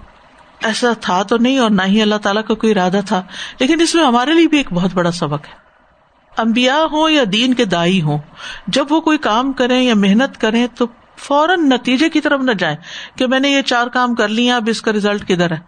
ایسا 0.62 0.92
تھا 1.00 1.22
تو 1.22 1.36
نہیں 1.36 1.58
اور 1.58 1.70
نہ 1.70 1.82
ہی 1.82 2.02
اللہ 2.02 2.14
تعالیٰ 2.14 2.42
کا 2.44 2.54
کوئی 2.54 2.72
ارادہ 2.72 3.00
تھا، 3.06 3.22
لیکن 3.60 3.80
اس 3.80 3.94
میں 3.94 4.04
ہمارے 4.04 4.34
لیے 4.34 4.48
بھی 4.48 4.56
ایک 4.56 4.72
بہت 4.72 4.90
بڑا 4.94 5.10
سبق 5.10 5.44
ہے۔ 5.48 5.54
امبیا 6.36 6.78
ہوں 6.92 7.10
یا 7.10 7.22
دین 7.32 7.54
کے 7.54 7.64
دائی 7.64 8.02
ہوں، 8.02 8.18
جب 8.66 8.86
وہ 8.90 9.00
کوئی 9.00 9.18
کام 9.18 9.52
کریں 9.52 9.82
یا 9.82 9.94
محنت 9.94 10.40
کریں 10.40 10.66
تو 10.74 10.86
فوراً 11.18 11.60
نتیجے 11.60 12.08
کی 12.08 12.20
طرف 12.20 12.40
نہ 12.40 12.52
جائیں 12.52 12.76
کہ 13.16 13.26
میں 13.26 13.40
نے 13.40 13.48
یہ 13.48 13.62
چار 13.62 13.86
کام 13.86 14.14
کر 14.14 14.28
لیا 14.28 14.56
اب 14.56 14.64
اس 14.66 14.82
کا 14.82 14.92
ریزلٹ 14.92 15.28
کدھر 15.28 15.50
ہے؟ 15.50 15.58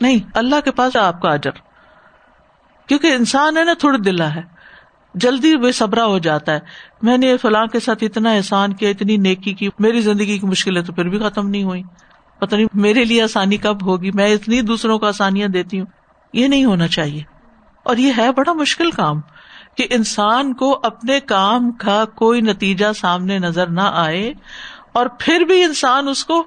نہیں، 0.00 0.18
اللہ 0.34 0.60
کے 0.64 0.70
پاس 0.70 0.96
آپ 0.96 1.22
کا 1.22 1.28
اجر۔ 1.28 1.50
کیونکہ 2.86 3.06
انسان 3.06 3.56
ہے 3.56 3.64
نا 3.64 3.72
تھوڑی 3.78 3.98
دلا 3.98 4.34
ہے۔ 4.34 4.42
جلدی 5.14 5.56
بے 5.56 5.72
صبرا 5.72 6.04
ہو 6.04 6.18
جاتا 6.18 6.52
ہے۔ 6.52 6.60
میں 7.02 7.18
نے 7.18 7.36
فلاں 7.36 7.66
کے 7.66 7.80
ساتھ 7.80 8.04
اتنا 8.04 8.30
احسان 8.30 8.72
کیا، 8.72 8.88
اتنی 8.88 9.16
نیکی 9.16 9.54
کی، 9.54 9.68
میری 9.78 10.00
زندگی 10.00 10.38
کی 10.38 10.46
مشکلیں 10.46 10.82
تو 10.82 10.92
پھر 10.92 11.08
بھی 11.08 11.18
ختم 11.18 11.48
نہیں 11.48 11.62
ہوئی 11.62 11.82
پتہ 12.38 12.56
نہیں 12.56 12.66
میرے 12.74 13.04
لیے 13.04 13.22
آسانی 13.22 13.56
کب 13.56 13.86
ہوگی۔ 13.86 14.10
میں 14.14 14.34
اتنی 14.34 14.60
دوسروں 14.60 14.98
کو 14.98 15.06
آسانیاں 15.06 15.48
دیتی 15.48 15.78
ہوں۔ 15.78 15.86
یہ 16.32 16.48
نہیں 16.48 16.64
ہونا 16.64 16.88
چاہیے۔ 16.88 17.22
اور 17.82 17.96
یہ 17.96 18.12
ہے 18.18 18.32
بڑا 18.32 18.52
مشکل 18.52 18.90
کام۔ 18.90 19.20
کہ 19.78 19.86
انسان 19.90 20.54
کو 20.54 20.80
اپنے 20.82 21.20
کام 21.20 21.72
کا 21.72 22.04
کوئی 22.04 22.40
نتیجہ 22.40 22.92
سامنے 22.92 23.38
نظر 23.38 23.66
نہ 23.66 23.80
آئے 23.80 24.32
اور 24.92 25.06
پھر 25.18 25.40
بھی 25.40 25.64
انسان 25.64 26.08
اس 26.08 26.24
کو 26.24 26.46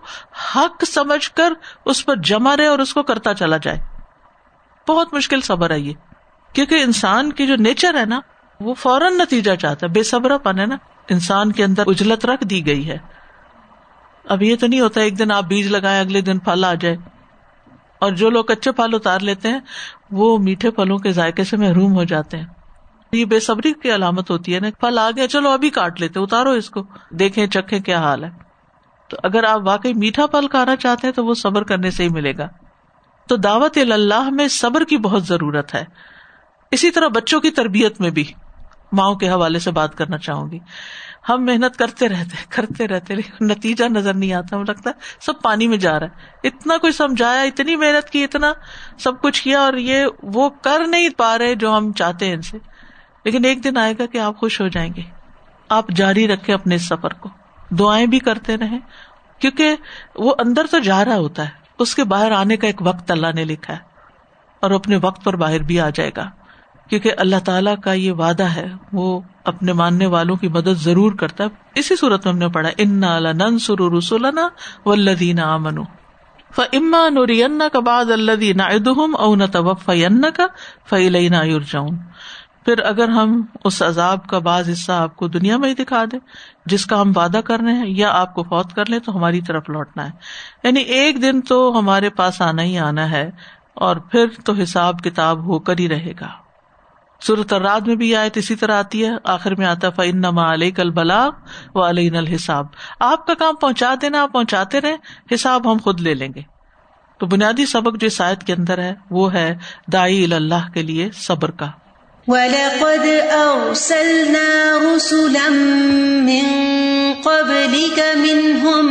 حق 0.56 0.84
سمجھ 0.84 1.32
کر 1.32 1.54
اس 1.86 2.06
پر 2.06 2.16
جمع 2.16 2.58
رہے 2.58 2.66
اور 2.66 2.80
اس 2.80 2.94
کو 2.94 3.04
کرتا 3.04 3.34
چلا 3.34 3.58
جائے۔ 3.58 3.80
بہت 4.88 5.14
مشکل 5.14 5.42
صبر 5.42 5.70
ہے 5.70 5.80
یہ۔ 5.80 5.94
کیونکہ 6.54 6.76
انسان 6.76 7.32
کی 7.32 7.48
جو 7.48 7.56
نیچر 7.56 8.00
ہے 8.00 8.06
نا، 8.06 8.20
وہ 8.60 8.74
فوراً 8.74 9.14
نتیجہ 9.14 9.56
چاہتا 9.56 9.88
ہے۔ 9.88 9.92
بے 9.92 10.04
صبر 10.04 10.38
پن 10.38 10.60
ہے 10.60 10.66
نا۔ 10.66 10.76
انسان 11.10 11.52
کے 11.52 11.64
اندر 11.64 11.84
اجلت 11.88 12.26
رکھ 12.26 12.44
دی 12.44 12.66
گئی 12.66 12.90
ہے۔ 12.90 12.98
اب 14.26 14.44
یہ 14.44 14.56
تو 14.56 14.68
نہیں 14.68 14.82
ہوتا 14.82 15.02
ایک 15.02 15.20
دن 15.20 15.32
آپ 15.32 15.44
بیج 15.44 15.68
لگائے 15.68 16.00
اگلے 16.00 16.22
دن 16.22 16.40
پھل 16.40 16.66
آ 16.68 16.74
جائے۔ 16.74 16.98
اور 18.00 18.12
جو 18.12 18.30
لوگ 18.30 18.46
کچے 18.46 18.72
پھل 18.72 18.90
اتار 18.94 19.20
لیتے 19.20 19.50
ہیں، 19.50 19.60
وہ 20.12 20.38
میٹھے 20.38 20.72
پھلوں 20.72 20.98
کے 20.98 21.12
ذائقے 21.12 21.44
سے 21.44 21.58
محروم 21.58 21.94
ہو 21.94 22.04
جاتے 22.04 22.38
ہیں۔ 22.38 22.46
یہ 23.12 23.26
بے 23.26 23.40
صبری 23.40 23.74
کی 23.74 23.96
علامت 23.96 24.32
ہوتی 24.32 24.56
ہے 24.56 24.60
نا 24.60 24.68
پھل 24.80 25.00
آ 25.00 25.10
گیا، 25.16 25.28
چلو 25.28 25.50
ابھی 25.50 25.70
کاٹ 25.70 26.02
لیتے، 26.02 26.20
اتارو 26.20 26.50
اس 26.50 26.70
کو، 26.70 26.84
دیکھیں 27.10 27.48
چکھے 27.48 27.80
کیا 27.80 28.00
حال 28.00 28.24
ہے۔ 28.24 28.30
تو 29.10 29.18
اگر 29.24 29.44
آپ 29.44 29.62
واقعی 29.66 29.94
میٹھا 29.94 30.26
پھل 30.26 30.48
کھانا 30.48 30.76
چاہتے 30.76 31.08
ہیں 31.08 31.14
تو 31.14 31.26
وہ 31.26 31.34
صبر 31.34 31.64
کرنے 31.64 31.92
سے 31.92 32.04
ہی 32.04 32.10
ملے 32.10 32.38
گا۔ 32.38 32.48
تو 33.28 33.36
دعوت 33.36 33.78
اللہ 33.78 34.30
میں 34.30 34.48
صبر 34.48 34.84
کی 34.84 34.98
بہت 34.98 35.24
ضرورت 35.24 35.76
ہے۔ 35.76 35.86
اسی 36.72 36.92
طرح 36.92 37.08
بچوں 37.08 37.40
کی 37.40 37.50
تربیت 37.50 38.02
میں 38.02 38.10
بھی 38.10 38.34
ماؤں 38.92 39.16
کے 39.16 39.30
حوالے 39.30 39.60
سے 39.60 39.72
بات 39.72 39.98
کرنا 39.98 40.18
چاہوں 40.18 40.52
گی۔ 40.52 40.60
ہم 41.30 41.46
محنت 41.46 41.78
کرتے 41.78 42.10
رہتے 42.10 42.46
کرتے 42.50 42.88
رہتے 42.88 43.14
نتیجہ 43.42 43.86
نظر 43.86 44.14
نہیں 44.14 44.34
آتا 44.34 44.56
ہمیں 44.56 44.66
لگتا 44.68 44.90
ہے 44.90 44.96
سب 45.20 45.42
پانی 45.42 45.68
میں 45.68 45.78
جا 45.78 46.00
رہا 46.00 46.08
ہے۔ 46.08 46.48
اتنا 46.48 46.78
کوئی 46.78 46.94
سمجھایا، 46.94 47.42
اتنی 47.42 47.76
محنت 47.76 48.10
کی، 48.10 48.24
اتنا 48.24 48.54
سب 49.00 49.22
کچھ 49.22 49.44
کیا 49.44 49.60
اور 49.60 49.74
یہ 49.74 50.06
وہ 50.24 50.50
کر 50.50 50.88
نہیں 50.88 51.10
پا 51.10 51.38
رہے 51.38 51.56
جو 51.56 51.78
ہم 51.78 51.92
چاہتے 51.92 52.26
ہیں 52.26 52.34
ان 52.34 52.42
سے۔ 52.42 52.58
لیکن 53.26 53.46
ایک 53.46 53.64
دن 53.64 53.78
آئے 53.78 53.94
گا 54.00 54.06
کہ 54.06 54.18
آپ 54.18 54.38
خوش 54.38 54.62
ہو 54.62 54.68
جائیں 54.68 54.94
گے۔ 54.98 55.02
آپ 55.70 55.90
جاری 55.90 56.28
رکھے 56.28 56.54
اپنے 56.54 56.76
اس 56.76 56.88
سفر 56.88 57.14
کو۔ 57.14 57.30
دعائیں 57.70 58.06
بھی 58.06 58.20
کرتے 58.20 58.58
رہے 58.58 58.80
کیونکہ 59.40 59.76
وہ 60.16 60.34
اندر 60.40 60.66
تو 60.72 60.80
جا 60.80 61.06
رہا 61.06 61.16
ہوتا 61.16 61.44
ہے۔ 61.44 61.50
اس 61.80 61.96
کے 61.96 62.04
باہر 62.04 62.32
آنے 62.32 62.58
کا 62.58 62.68
ایک 62.68 62.82
وقت 62.82 63.12
اللہ 63.12 63.28
نے 63.36 63.44
لکھا 63.44 63.74
ہے۔ 63.74 63.80
اور 64.60 64.72
اپنے 64.72 64.98
وقت 65.02 65.24
پر 65.24 65.36
باہر 65.36 65.60
بھی 65.60 65.80
آ 65.80 65.90
جائے 65.90 66.12
گا۔ 66.18 66.30
کیونکہ 66.90 67.12
اللہ 67.18 67.36
تعالیٰ 67.46 67.76
کا 67.84 67.94
یہ 67.94 68.12
وعدہ 68.12 68.44
ہے، 68.44 68.68
وہ 68.94 69.22
اپنے 69.46 69.74
ماننے 69.74 70.06
والوں 70.06 70.36
کی 70.36 70.48
مدد 70.48 70.74
ضرور 70.74 71.12
کرتا 71.12 71.44
ہے۔ 71.44 71.50
اسی 71.76 71.96
صورت 71.96 72.26
میں 72.26 72.34
ہم 72.34 72.40
نے 72.40 72.48
پڑھا 72.48 72.70
ان 72.78 73.02
نن 73.38 73.60
سر 73.60 73.92
رسولنا 73.98 74.50
و 74.86 74.96
لدین 74.96 75.40
امن 75.40 75.84
فما 76.56 77.10
نوری 77.10 77.42
کا 77.74 77.80
بعد 77.80 78.06
اللہ 78.06 78.62
ادہم 78.62 79.16
او 79.16 79.36
نہ 79.36 79.44
توف 79.46 79.90
کا 80.36 80.46
فعلین 80.90 81.36
پھر 82.66 82.80
اگر 82.80 83.10
ہم 83.10 83.42
اس 83.64 83.82
عذاب 83.82 84.28
کا 84.28 84.40
بعض 84.40 84.70
حصہ 84.70 84.92
آپ 84.92 85.16
کو 85.16 85.28
دنیا 85.28 85.58
میں 85.58 85.70
ہی 85.70 85.74
دکھا 85.74 86.04
دیں، 86.12 86.20
جس 86.66 86.86
کا 86.86 87.02
ہم 87.02 87.12
وعدہ 87.16 87.38
کر 87.38 87.60
رہے 87.60 87.74
ہیں، 87.74 87.86
یا 87.88 88.12
آپ 88.12 88.34
کو 88.34 88.44
فوت 88.44 88.74
کر 88.74 88.86
لیں، 88.90 89.00
تو 89.00 89.18
ہماری 89.18 89.42
طرف 89.42 89.70
لوٹنا 89.70 90.06
ہے۔ 90.06 90.12
یعنی 90.64 90.80
ایک 90.80 91.22
دن 91.22 91.42
تو 91.42 91.80
ہمارے 91.80 92.10
پاس 92.10 92.42
آنا 92.42 92.64
ہی 92.64 92.80
آنا 92.80 93.12
ہے، 93.12 93.32
اور 93.74 93.96
پھر 93.96 94.26
تو 94.46 94.54
حساب 94.54 95.00
کتاب 95.00 95.46
ہو 95.46 95.60
کر 95.60 95.78
ہی 95.80 95.90
رہے 95.90 96.14
گا۔ 96.22 96.28
صورت 97.24 97.54
الراد 97.54 97.82
میں 97.82 97.96
بھی 97.96 98.16
آیت 98.16 98.38
اسی 98.38 98.56
طرح 98.56 98.80
آتی 98.80 99.06
ہے، 99.06 99.10
آخر 99.24 99.56
میں 99.56 99.66
آتا 99.66 99.90
فن 99.90 100.18
نما 100.18 100.54
علیہ 100.54 100.72
کل 100.72 101.12
و 101.76 101.90
علیہ 101.90 102.18
الحساب۔ 102.18 102.66
آپ 103.00 103.28
کا 103.28 103.34
کام 103.34 103.56
پہنچا 103.56 103.94
دینا 104.02 104.22
آپ 104.22 104.34
پہنچاتے 104.34 104.82
رہے 104.82 104.96
حساب 105.34 105.72
ہم 105.72 105.78
خود 105.84 106.02
لے 106.02 106.14
لیں 106.14 106.30
گے۔ 106.36 106.42
تو 107.18 107.26
بنیادی 107.26 107.66
سبق 107.66 107.98
جو 108.00 108.08
اس 108.08 108.22
آیت 108.22 108.44
کے 108.44 108.54
اندر 108.54 108.78
ہے، 108.78 108.94
وہ 109.10 109.34
ہے 109.34 109.58
دائی 109.94 110.34
اللہ 110.34 110.72
کے 110.74 110.82
لیے 110.82 111.10
صبر 111.14 111.52
کا۔ 111.52 111.72
وَلَقَدْ 112.32 113.06
أَرْسَلْنَا 113.32 114.78
رُسُلًا 114.78 115.50
مِّن 116.30 116.46
قَبْلِكَ 117.20 118.00
مِنْهُمْ 118.16 118.86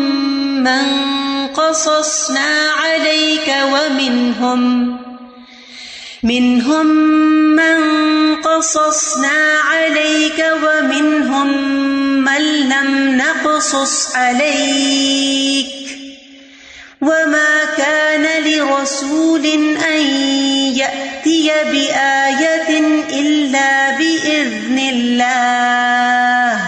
مَنْ 0.62 0.84
قَصَصْنَا 1.46 2.50
عَلَيْكَ 2.82 3.48
وَمِنْهُمْ 3.72 4.60
مِنْهُمْ 6.22 6.86
مَنْ 7.56 7.78
قَصَصْنَا 8.36 9.36
عَلَيْكَ 9.72 10.40
وَمِنْهُمْ 10.64 11.48
مَنْ 12.28 12.42
لَمْ 12.72 13.16
نَقْصُصْ 13.16 14.16
عَلَيْكَ 14.16 15.79
وَمَا 17.02 17.64
كَانَ 17.76 18.44
لِرَسُولٍ 18.44 19.46
أَنْ 19.84 20.00
يَأْتِيَ 20.76 21.50
بِآيَةٍ 21.72 22.70
إِلَّا 23.12 23.98
بِإِذْنِ 23.98 24.88
اللَّهِ 24.88 26.58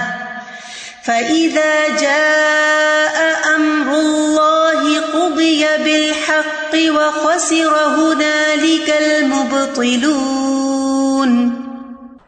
فَإِذَا 1.06 1.74
جَاءَ 2.00 3.16
أَمْرُ 3.54 3.94
اللَّهِ 3.94 5.00
قُضِيَ 5.12 5.66
بِالْحَقِّ 5.84 6.74
وَخَسِرَ 6.74 7.98
هُنَالِكَ 7.98 8.90
الْمُبْطِلُونَ 8.90 11.50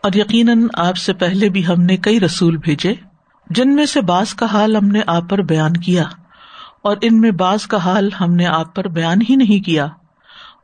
اور 0.00 0.10
یقیناً 0.14 0.66
آپ 0.74 0.96
سے 0.96 1.12
پہلے 1.12 1.48
بھی 1.48 1.66
ہم 1.66 1.80
نے 1.80 1.96
کئی 1.96 2.20
رسول 2.20 2.56
بھیجے 2.56 2.94
جن 3.50 3.74
میں 3.74 3.86
سے 3.86 4.00
بعض 4.00 4.34
کا 4.34 4.46
حال 4.46 4.76
ہم 4.76 4.88
نے 4.88 5.00
آپ 5.06 5.30
پر 5.30 5.38
بیان 5.38 5.76
کیا۔ 5.76 6.04
اور 6.84 6.96
ان 7.00 7.20
میں 7.20 7.30
بعض 7.30 7.66
کا 7.66 7.76
حال 7.76 8.08
ہم 8.20 8.34
نے 8.34 8.46
آپ 8.46 8.74
پر 8.74 8.88
بیان 8.88 9.18
ہی 9.30 9.36
نہیں 9.36 9.64
کیا 9.64 9.88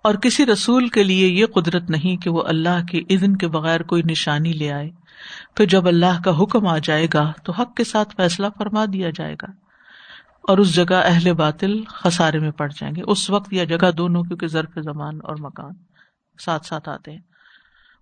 اور 0.02 0.14
کسی 0.14 0.46
رسول 0.46 0.88
کے 0.88 1.02
لیے 1.02 1.28
یہ 1.28 1.46
قدرت 1.46 1.90
نہیں 1.90 2.16
کہ 2.16 2.30
وہ 2.30 2.42
اللہ 2.42 2.84
کے 2.90 2.98
اذن 2.98 3.36
کے 3.36 3.48
بغیر 3.48 3.82
کوئی 3.82 4.02
نشانی 4.02 4.52
لے 4.52 4.72
آئے۔ 4.72 4.90
پھر 5.56 5.66
جب 5.66 5.88
اللہ 5.88 6.20
کا 6.24 6.42
حکم 6.42 6.66
آ 6.66 6.78
جائے 6.78 7.06
گا 7.14 7.32
تو 7.44 7.52
حق 7.52 7.76
کے 7.76 7.84
ساتھ 7.84 8.16
فیصلہ 8.16 8.46
فرما 8.58 8.84
دیا 8.92 9.10
جائے 9.10 9.34
گا 9.34 9.46
اور 10.48 10.58
اس 10.58 10.74
جگہ 10.74 10.94
اہل 10.94 11.32
باطل 11.32 11.84
خسارے 11.84 12.38
میں 12.38 12.50
پڑ 12.50 12.68
جائیں 12.68 12.94
گے۔ 12.94 13.02
اس 13.06 13.30
وقت 13.30 13.52
یا 13.52 13.64
جگہ 13.64 13.90
دونوں 13.90 14.22
کیونکہ 14.22 14.46
ضرف 14.46 14.78
زمان 14.84 15.18
اور 15.22 15.36
مکان 15.38 15.72
ساتھ 16.44 16.66
ساتھ 16.66 16.88
آتے 16.88 17.12
ہیں۔ 17.12 17.20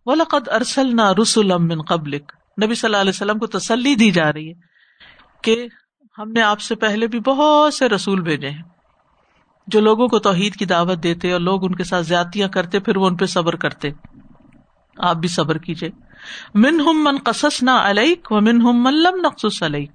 ولقد 0.07 0.49
ارسل 0.49 0.97
نہ 0.97 1.13
رسول 1.23 1.83
قبلک 1.83 2.33
نبی 2.65 2.75
صلی 2.75 2.89
اللہ 2.89 2.97
علیہ 2.97 3.13
وسلم 3.15 3.39
کو 3.39 3.47
تسلی 3.47 3.95
دی 3.95 4.11
جا 4.11 4.33
رہی 4.33 4.49
ہے 4.49 4.55
کہ 5.43 5.67
ہم 6.19 6.33
نے 6.33 6.43
آپ 6.43 6.61
سے 6.61 6.75
پہلے 6.75 7.07
بھی 7.07 7.21
بہت 7.21 7.75
سے 7.75 7.89
رسول 7.89 8.21
بھیجے 8.21 8.51
ہیں 8.51 8.63
جو 9.67 9.81
لوگوں 9.81 10.09
کو 10.09 10.19
توحید 10.19 10.55
کی 10.55 10.65
دعوت 10.65 11.03
دیتے 11.03 11.33
اور 11.33 11.41
لوگ 11.41 11.65
ان 11.65 11.75
کے 11.75 11.85
ساتھ 11.85 12.07
زیادتیاں 12.07 12.49
کرتے، 12.49 12.81
پھر 12.81 12.97
وہ 12.97 13.07
ان 13.07 13.17
پہ 13.17 13.25
صبر 13.25 13.57
کرتے۔ 13.57 13.89
آپ 14.99 15.17
بھی 15.17 15.29
صبر 15.29 15.59
کیجیے 15.59 15.91
من 16.55 16.81
ہم 16.81 17.05
من 17.05 17.17
قصص 17.25 17.63
نہ 17.63 17.71
علیک 17.71 18.33
و 18.33 18.41
من 18.41 18.61
ہم 18.61 18.83
من 18.83 18.95
لم 18.95 19.21
نقص 19.25 19.63
علیک۔ 19.63 19.91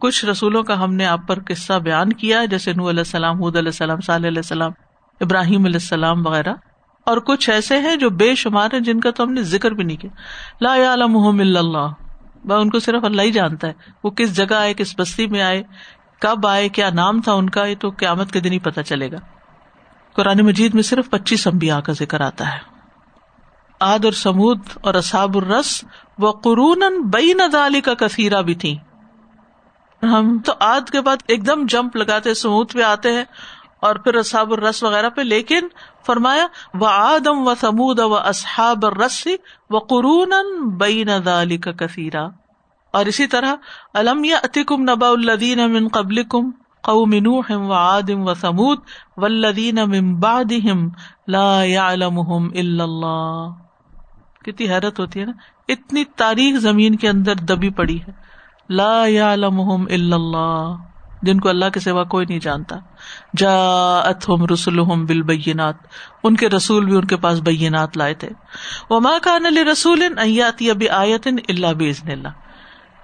کچھ 0.00 0.24
رسولوں 0.24 0.62
کا 0.62 0.84
ہم 0.84 0.94
نے 0.94 1.06
آپ 1.06 1.20
پر 1.28 1.38
قصہ 1.48 1.72
بیان 1.72 2.12
کیا، 2.12 2.44
جیسے 2.44 2.72
نو 2.72 2.88
علیہ 2.88 3.00
السلام 3.00 3.36
حود 3.36 3.56
علیہ 3.56 3.68
السلام 3.68 4.00
صلی 4.00 4.28
علیہ 4.28 4.38
السلام، 4.38 4.72
ابراہیم 5.20 5.64
علیہ 5.64 5.80
السلام 5.82 6.26
وغیرہ۔ 6.26 6.54
اور 7.04 7.16
کچھ 7.16 7.50
ایسے 7.50 7.78
ہیں 7.78 7.96
جو 7.96 8.10
بے 8.10 8.34
شمار 8.34 8.68
ہیں 8.72 8.80
جن 8.80 9.00
کا 9.00 9.10
تو 9.10 9.24
ہم 9.24 9.32
نے 9.32 9.42
ذکر 9.42 9.70
بھی 9.70 9.84
نہیں 9.84 9.96
کیا۔ 9.96 10.10
لا 10.60 10.90
عالم 10.90 11.16
اللہ۔ 11.16 12.05
ان 12.54 12.70
کو 12.70 12.78
صرف 12.78 13.04
اللہ 13.04 13.22
ہی 13.22 13.32
جانتا 13.32 13.68
ہے۔ 13.68 13.72
وہ 14.04 14.10
کس 14.10 14.36
جگہ 14.36 14.54
آئے، 14.54 14.74
کس 14.74 14.94
بستی 14.98 15.26
میں 15.26 15.42
آئے، 15.42 15.62
کب 16.20 16.46
آئے، 16.46 16.68
کیا 16.68 16.90
نام 16.90 17.20
تھا 17.20 17.32
ان 17.32 17.50
کا، 17.50 17.64
یہ 17.64 17.74
تو 17.80 17.90
قیامت 17.90 18.32
کے 18.32 18.40
دن 18.40 18.52
ہی 18.52 18.58
پتا 18.58 18.82
چلے 18.82 19.12
گا۔ 19.12 19.16
قرآن 20.12 20.38
مجید 20.38 20.74
میں 20.74 20.82
صرف 20.82 21.10
پچیس 21.10 21.46
امبیا 21.46 21.80
کا 21.80 21.92
ذکر 21.92 22.20
آتا 22.20 22.52
ہے۔ 22.52 22.76
آد 23.80 24.04
اور 24.04 24.12
سمود 24.12 24.60
اور 24.80 24.94
اصاب 24.94 25.36
الرس 25.36 25.84
و 26.18 26.30
قرون 26.30 27.02
بئی 27.02 27.32
ندالی 27.32 27.80
کا 27.80 27.94
کثیرہ 27.94 28.42
بھی 28.42 28.54
تھی 28.54 28.78
ہم 30.02 30.38
تو 30.38 30.52
آد 30.60 30.90
کے 30.90 31.00
بعد 31.00 31.16
ایک 31.28 31.46
دم 31.46 31.66
جمپ 31.66 31.96
لگاتے، 31.96 32.34
سمود 32.34 32.72
پہ 32.72 32.82
آتے 32.82 33.12
ہیں 33.12 33.24
اور 33.80 33.96
پھر 33.96 34.14
اصحاب 34.14 34.52
الرس 34.52 34.82
وغیرہ 34.82 35.10
پہ، 35.10 35.20
لیکن 35.20 35.68
فرمایا 36.06 36.46
و 36.74 36.84
آدم 36.84 37.46
و 37.46 37.54
سمود 37.54 37.98
و 37.98 38.14
اصحاب 38.14 38.86
الرس 38.86 39.26
و 39.70 39.78
قرون 39.78 40.34
بئی 40.78 41.04
ندالی 41.04 41.58
کا 41.58 41.72
کثیرہ 41.72 42.28
اور 42.94 43.06
اسی 43.06 43.26
طرح 43.26 43.54
الم 43.94 44.24
یا 44.24 44.36
اتکم 44.44 44.90
نبا 44.90 45.08
الدین 45.08 45.60
امن 45.60 45.88
قبل 45.88 46.22
کم 46.22 46.50
قوم 46.82 47.14
نوح 47.14 47.52
و 47.52 47.72
عادم 47.72 48.26
و 48.26 48.34
سمود 48.34 48.78
والذین 49.16 49.84
من 49.84 50.10
بعدهم 50.20 50.88
لا 51.28 51.52
يعلمهم 51.64 52.50
الا 52.54 52.84
اللہ 52.84 54.44
کتنی 54.44 54.68
حیرت 54.68 55.00
ہوتی 55.00 55.20
ہے 55.20 55.24
نا، 55.24 55.32
اتنی 55.68 56.04
تاریخ 56.16 56.58
زمین 56.58 56.96
کے 56.96 57.08
اندر 57.08 57.34
دبی 57.48 57.70
پڑی 57.70 57.98
ہے۔ 58.02 58.12
لا 58.68 59.06
يعلمهم 59.06 59.88
الا 59.90 60.16
اللہ 60.16 60.76
جن 61.26 61.40
کو 61.40 61.48
اللہ 61.48 61.64
کے 61.74 61.80
سوا 61.80 62.04
کوئی 62.04 62.26
نہیں 62.26 62.38
جانتا۔ 62.38 62.76
جاءتهم 63.36 64.44
رسلهم 64.52 65.04
بالبینات۔ 65.04 65.74
ان 66.22 66.36
کے 66.36 66.48
رسول 66.48 66.84
بھی 66.84 66.96
ان 66.96 67.04
کے 67.04 67.16
پاس 67.16 67.40
بینات 67.40 67.96
لائے 67.96 68.14
تھے۔ 68.14 68.28
وما 68.90 69.18
كان 69.22 69.42
لرسول 69.42 70.02
ان 70.02 70.30
یاتی 70.30 70.72
بآیت 70.72 71.28
الا 71.48 71.72
باذن 71.72 72.10
اللہ۔ 72.10 72.28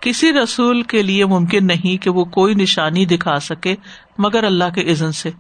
کسی 0.01 0.33
رسول 0.33 0.83
کے 0.83 1.03
لیے 1.03 1.27
ممکن 1.27 1.67
نہیں 1.67 2.03
کہ 2.03 2.11
وہ 2.11 2.25
کوئی 2.25 2.55
نشانی 2.55 3.05
دکھا 3.05 3.39
سکے 3.39 3.77
مگر 4.19 4.45
اللہ 4.45 4.71
کے 4.75 4.93
عزن 4.93 5.13
سے۔ 5.13 5.31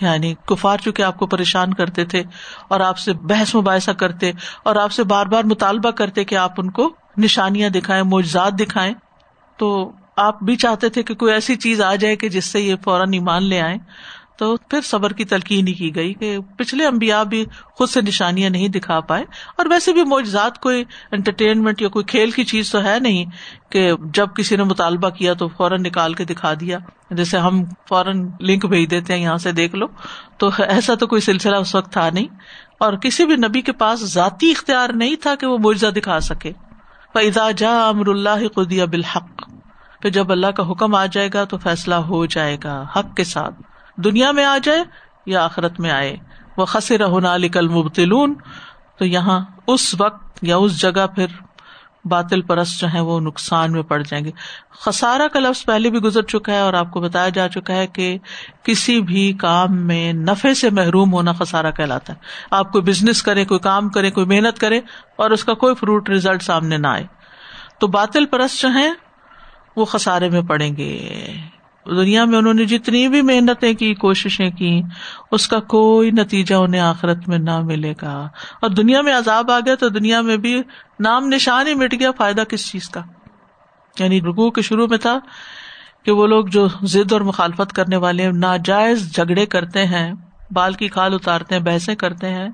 یعنی 0.00 0.34
کفار 0.46 0.78
چونکہ 0.78 1.02
آپ 1.02 1.18
کو 1.18 1.26
پریشان 1.26 1.74
کرتے 1.74 2.04
تھے 2.04 2.22
اور 2.68 2.80
آپ 2.80 2.98
سے 2.98 3.12
بحث 3.12 3.54
مباحثہ 3.54 3.90
کرتے 3.90 4.32
اور 4.62 4.76
آپ 4.76 4.92
سے 4.92 5.04
بار 5.04 5.26
بار 5.26 5.44
مطالبہ 5.44 5.90
کرتے 5.90 6.24
کہ 6.24 6.34
آپ 6.34 6.52
ان 6.58 6.70
کو 6.70 6.92
نشانیاں 7.18 7.70
دکھائیں، 7.70 8.02
معجزات 8.02 8.52
دکھائیں، 8.52 8.94
تو 9.56 9.92
آپ 10.16 10.42
بھی 10.42 10.56
چاہتے 10.56 10.88
تھے 10.88 11.02
کہ 11.02 11.14
کوئی 11.14 11.32
ایسی 11.32 11.56
چیز 11.56 11.80
آ 11.80 11.94
جائے 11.94 12.16
کہ 12.16 12.28
جس 12.28 12.44
سے 12.44 12.60
یہ 12.60 12.74
فوراً 12.84 13.12
ایمان 13.12 13.42
لے 13.42 13.60
آئے 13.60 13.76
تو 14.38 14.56
پھر 14.56 14.80
صبر 14.80 15.12
کی 15.12 15.24
تلقین 15.24 15.68
ہی 15.68 15.72
کی 15.72 15.94
گئی 15.94 16.14
کہ 16.14 16.38
پچھلے 16.56 16.86
امبیا 16.86 17.22
بھی 17.22 17.44
خود 17.74 17.88
سے 17.88 18.00
نشانیاں 18.00 18.50
نہیں 18.50 18.68
دکھا 18.68 19.00
پائے۔ 19.00 19.24
اور 19.58 19.66
ویسے 19.70 19.92
بھی 19.92 20.04
موجزات 20.04 20.58
کوئی 20.58 20.84
انٹرٹینمنٹ 21.12 21.82
یا 21.82 21.88
کوئی 21.88 22.04
کھیل 22.04 22.30
کی 22.30 22.44
چیز 22.44 22.72
تو 22.72 22.84
ہے 22.84 22.98
نہیں 23.00 23.24
کہ 23.72 23.92
جب 24.14 24.26
کسی 24.36 24.56
نے 24.56 24.62
مطالبہ 24.62 25.08
کیا 25.08 25.34
تو 25.34 25.48
فوراً 25.48 25.82
نکال 25.82 26.14
کے 26.14 26.24
دکھا 26.24 26.54
دیا۔ 26.54 26.78
جیسے 27.10 27.38
ہم 27.38 27.64
فوراً 27.88 28.28
لنک 28.40 28.66
بھیج 28.66 28.90
دیتے 28.90 29.14
ہیں، 29.14 29.20
یہاں 29.20 29.36
سے 29.36 29.52
دیکھ 29.52 29.74
لو۔ 29.74 29.86
تو 30.38 30.50
ایسا 30.68 30.94
تو 30.94 31.06
کوئی 31.06 31.20
سلسلہ 31.20 31.56
اس 31.56 31.74
وقت 31.74 31.92
تھا 31.92 32.10
نہیں۔ 32.10 32.26
اور 32.80 32.92
کسی 32.92 33.26
بھی 33.26 33.36
نبی 33.36 33.60
کے 33.60 33.72
پاس 33.72 34.00
ذاتی 34.00 34.50
اختیار 34.50 34.90
نہیں 34.94 35.16
تھا 35.16 35.34
کہ 35.34 35.46
وہ 35.46 35.58
معجزہ 35.58 35.86
دکھا 35.86 36.20
سکے۔ 36.20 36.52
فضا 37.14 37.50
جا 37.50 37.88
امر 37.88 38.08
اللہ 38.08 38.48
قدیہ 38.54 38.84
بالحق۔ 38.84 39.55
پھر 40.02 40.10
جب 40.10 40.32
اللہ 40.32 40.46
کا 40.46 40.70
حکم 40.70 40.94
آ 40.94 41.06
جائے 41.06 41.28
گا 41.34 41.44
تو 41.44 41.58
فیصلہ 41.58 41.94
ہو 41.94 42.26
جائے 42.26 42.56
گا 42.64 42.86
حق 42.96 43.16
کے 43.16 43.24
ساتھ۔ 43.24 43.54
دنیا 43.96 44.30
میں 44.30 44.44
آ 44.44 44.58
جائے 44.62 44.84
یا 45.26 45.44
آخرت 45.44 45.80
میں 45.80 45.90
آئے۔ 45.90 46.16
وہ 46.56 46.64
خسر 46.64 47.04
ہونا 47.04 47.36
کل 47.52 47.68
مبتلون 47.68 48.34
تو 48.98 49.04
یہاں 49.04 49.40
اس 49.66 50.00
وقت 50.00 50.38
یا 50.42 50.56
اس 50.56 50.80
جگہ 50.80 51.06
پھر 51.06 51.26
باطل 52.04 52.42
پرست 52.42 52.80
جو 52.80 52.86
ہے 52.94 53.00
وہ 53.00 53.20
نقصان 53.20 53.72
میں 53.72 53.82
پڑ 53.82 54.02
جائیں 54.02 54.24
گے۔ 54.24 54.30
خسارا 54.80 55.28
کا 55.28 55.40
لفظ 55.40 55.64
پہلے 55.64 55.90
بھی 55.90 55.98
گزر 55.98 56.22
چکا 56.22 56.52
ہے 56.52 56.60
اور 56.60 56.74
آپ 56.74 56.90
کو 56.90 57.00
بتایا 57.00 57.28
جا 57.28 57.48
چکا 57.48 57.74
ہے 57.74 57.86
کہ 57.86 58.18
کسی 58.62 59.00
بھی 59.00 59.32
کام 59.32 59.86
میں 59.86 60.12
نفے 60.12 60.54
سے 60.54 60.70
محروم 60.70 61.12
ہونا 61.12 61.32
خسارا 61.32 61.70
کہلاتا 61.70 62.12
ہے۔ 62.12 62.18
آپ 62.50 62.72
کوئی 62.72 62.84
بزنس 62.84 63.22
کرے 63.22 63.44
کوئی 63.44 63.60
کام 63.60 63.88
کرے 63.88 64.10
کوئی 64.10 64.26
محنت 64.26 64.58
کرے 64.58 64.80
اور 65.16 65.30
اس 65.30 65.44
کا 65.44 65.54
کوئی 65.54 65.74
فروٹ 65.74 66.08
ریزلٹ 66.08 66.42
سامنے 66.42 66.76
نہ 66.76 66.86
آئے۔ 66.86 67.06
تو 67.80 67.86
باطل 67.86 68.26
پرست 68.26 68.60
جو 68.60 68.68
ہیں 68.68 68.90
وہ 69.76 69.84
خسارے 69.84 70.28
میں 70.28 70.42
پڑیں 70.42 70.76
گے۔ 70.76 71.08
دنیا 71.86 72.24
میں 72.24 72.38
انہوں 72.38 72.54
نے 72.54 72.64
جتنی 72.64 73.08
بھی 73.08 73.22
محنتیں 73.22 73.74
کی، 73.74 73.94
کوششیں 73.94 74.50
کی، 74.50 74.82
اس 75.30 75.48
کا 75.48 75.60
کوئی 75.60 76.10
نتیجہ 76.10 76.54
انہیں 76.54 76.80
آخرت 76.80 77.28
میں 77.28 77.38
نہ 77.38 77.60
ملے 77.60 77.94
گا۔ 78.02 78.28
اور 78.60 78.70
دنیا 78.70 79.00
میں 79.00 79.14
عذاب 79.14 79.50
آ 79.50 79.60
گیا 79.60 79.74
تو 79.74 79.88
دنیا 79.88 80.20
میں 80.20 80.36
بھی 80.36 80.62
نام 81.00 81.26
نشان 81.26 81.66
ہی 81.66 81.74
مٹ 81.74 81.94
گیا۔ 82.00 82.10
فائدہ 82.10 82.40
کس 82.40 82.70
چیز 82.70 82.88
کا؟ 82.88 83.00
یعنی 83.98 84.20
رکو 84.20 84.50
کے 84.50 84.62
شروع 84.62 84.86
میں 84.86 84.98
تھا 84.98 85.18
کہ 86.04 86.12
وہ 86.12 86.26
لوگ 86.26 86.46
جو 86.46 86.68
ضد 86.82 87.12
اور 87.12 87.20
مخالفت 87.20 87.72
کرنے 87.72 87.96
والے 87.96 88.30
ناجائز 88.30 89.14
جھگڑے 89.14 89.46
کرتے 89.46 89.86
ہیں، 89.86 90.12
بال 90.50 90.72
کی 90.72 90.88
کھال 90.88 91.14
اتارتے 91.14 91.54
ہیں، 91.54 91.62
بحثیں 91.62 91.94
کرتے 91.94 92.28
ہیں، 92.28 92.48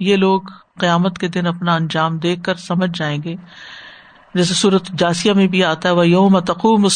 یہ 0.00 0.16
لوگ 0.16 0.40
قیامت 0.80 1.18
کے 1.18 1.28
دن 1.28 1.46
اپنا 1.46 1.74
انجام 1.74 2.18
دیکھ 2.18 2.42
کر 2.42 2.54
سمجھ 2.54 2.98
جائیں 2.98 3.22
گے۔ 3.24 3.36
جیسے 4.34 4.54
سورت 4.54 4.88
جاسیا 4.98 5.32
میں 5.32 5.46
بھی 5.46 5.64
آتا 5.64 5.88
ہے 5.88 5.94
وہ 5.94 6.08
یوم 6.08 6.38
تقوم 6.40 6.86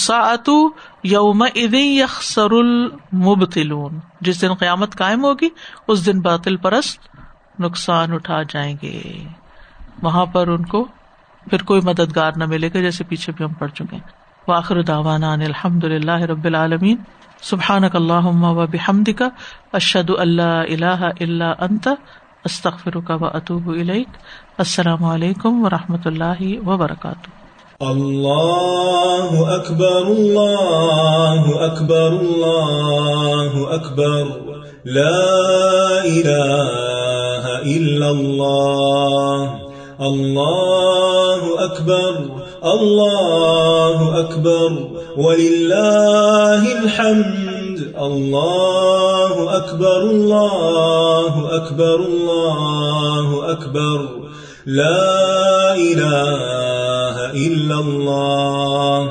یوم 1.02 1.44
یخسر 1.72 2.50
المبتلون 2.50 3.98
جس 4.20 4.42
دن 4.42 4.54
قیامت 4.54 4.96
قائم 4.96 5.24
ہوگی، 5.24 5.48
اس 5.88 6.06
دن 6.06 6.20
باطل 6.20 6.56
پرست 6.56 7.16
نقصان 7.60 8.12
اٹھا 8.12 8.42
جائیں 8.42 8.76
گے۔ 8.82 9.24
وہاں 10.02 10.26
پر 10.26 10.48
ان 10.48 10.64
کو 10.64 10.84
پھر 11.50 11.62
کوئی 11.62 11.80
مددگار 11.80 12.32
نہ 12.36 12.44
ملے 12.46 12.68
گا، 12.74 12.80
جیسے 12.80 13.04
پیچھے 13.04 13.32
بھی 13.36 13.44
ہم 13.44 13.52
پڑ 13.52 13.68
چکے 13.68 13.96
ہیں۔ 13.96 14.28
واخر 14.48 14.82
داوانا 14.82 15.32
الحمد 15.32 15.84
للہ 15.84 16.20
رب 16.20 16.44
العالمین 16.44 16.96
سبحان 17.42 17.84
اللہ 17.92 18.26
و 18.26 18.66
بحمد 18.66 19.08
کا 19.18 19.28
اشد 19.72 20.10
اللہ 20.18 20.42
اللہ 20.42 21.08
اللہ 21.20 21.44
انت 21.44 21.88
استخر 22.44 23.00
کا 23.00 23.14
و 23.14 23.24
اطوب 23.24 23.68
السلام 23.68 25.04
علیکم 25.04 25.64
و 25.64 25.68
رحمۃ 25.70 26.04
اللہ 26.04 26.68
وبرکاتہ۔ 26.68 27.30
اللہ 27.80 29.52
اکبر 29.52 30.06
اللہ 30.06 31.62
اکبر 31.62 32.10
اللہ 32.10 33.58
اکبر۔ 33.70 34.24
لا 34.84 35.38
الہ 36.04 37.58
الا 37.64 38.08
اللہ۔ 38.08 39.54
اللہ 39.98 41.44
اکبر 41.58 42.12
اللہ 42.62 43.98
اکبر۔ 43.98 44.98
وللہ 45.16 46.60
الحمد، 46.82 47.78
اللہ 47.96 49.07
اکبر 49.56 50.00
اللہ 50.02 51.38
اکبر 51.54 52.00
اللہ 52.06 53.34
اکبر 53.48 54.04
لا 54.72 55.70
الہ 55.72 57.26
الا 57.36 57.78
اللہ 57.78 59.08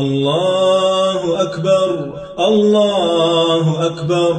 اللہ 0.00 1.30
اکبر 1.38 1.96
اللہ 2.42 3.72
اکبر 3.84 4.34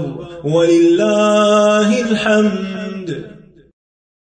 ولله 0.46 1.90
الحمد 2.02 2.73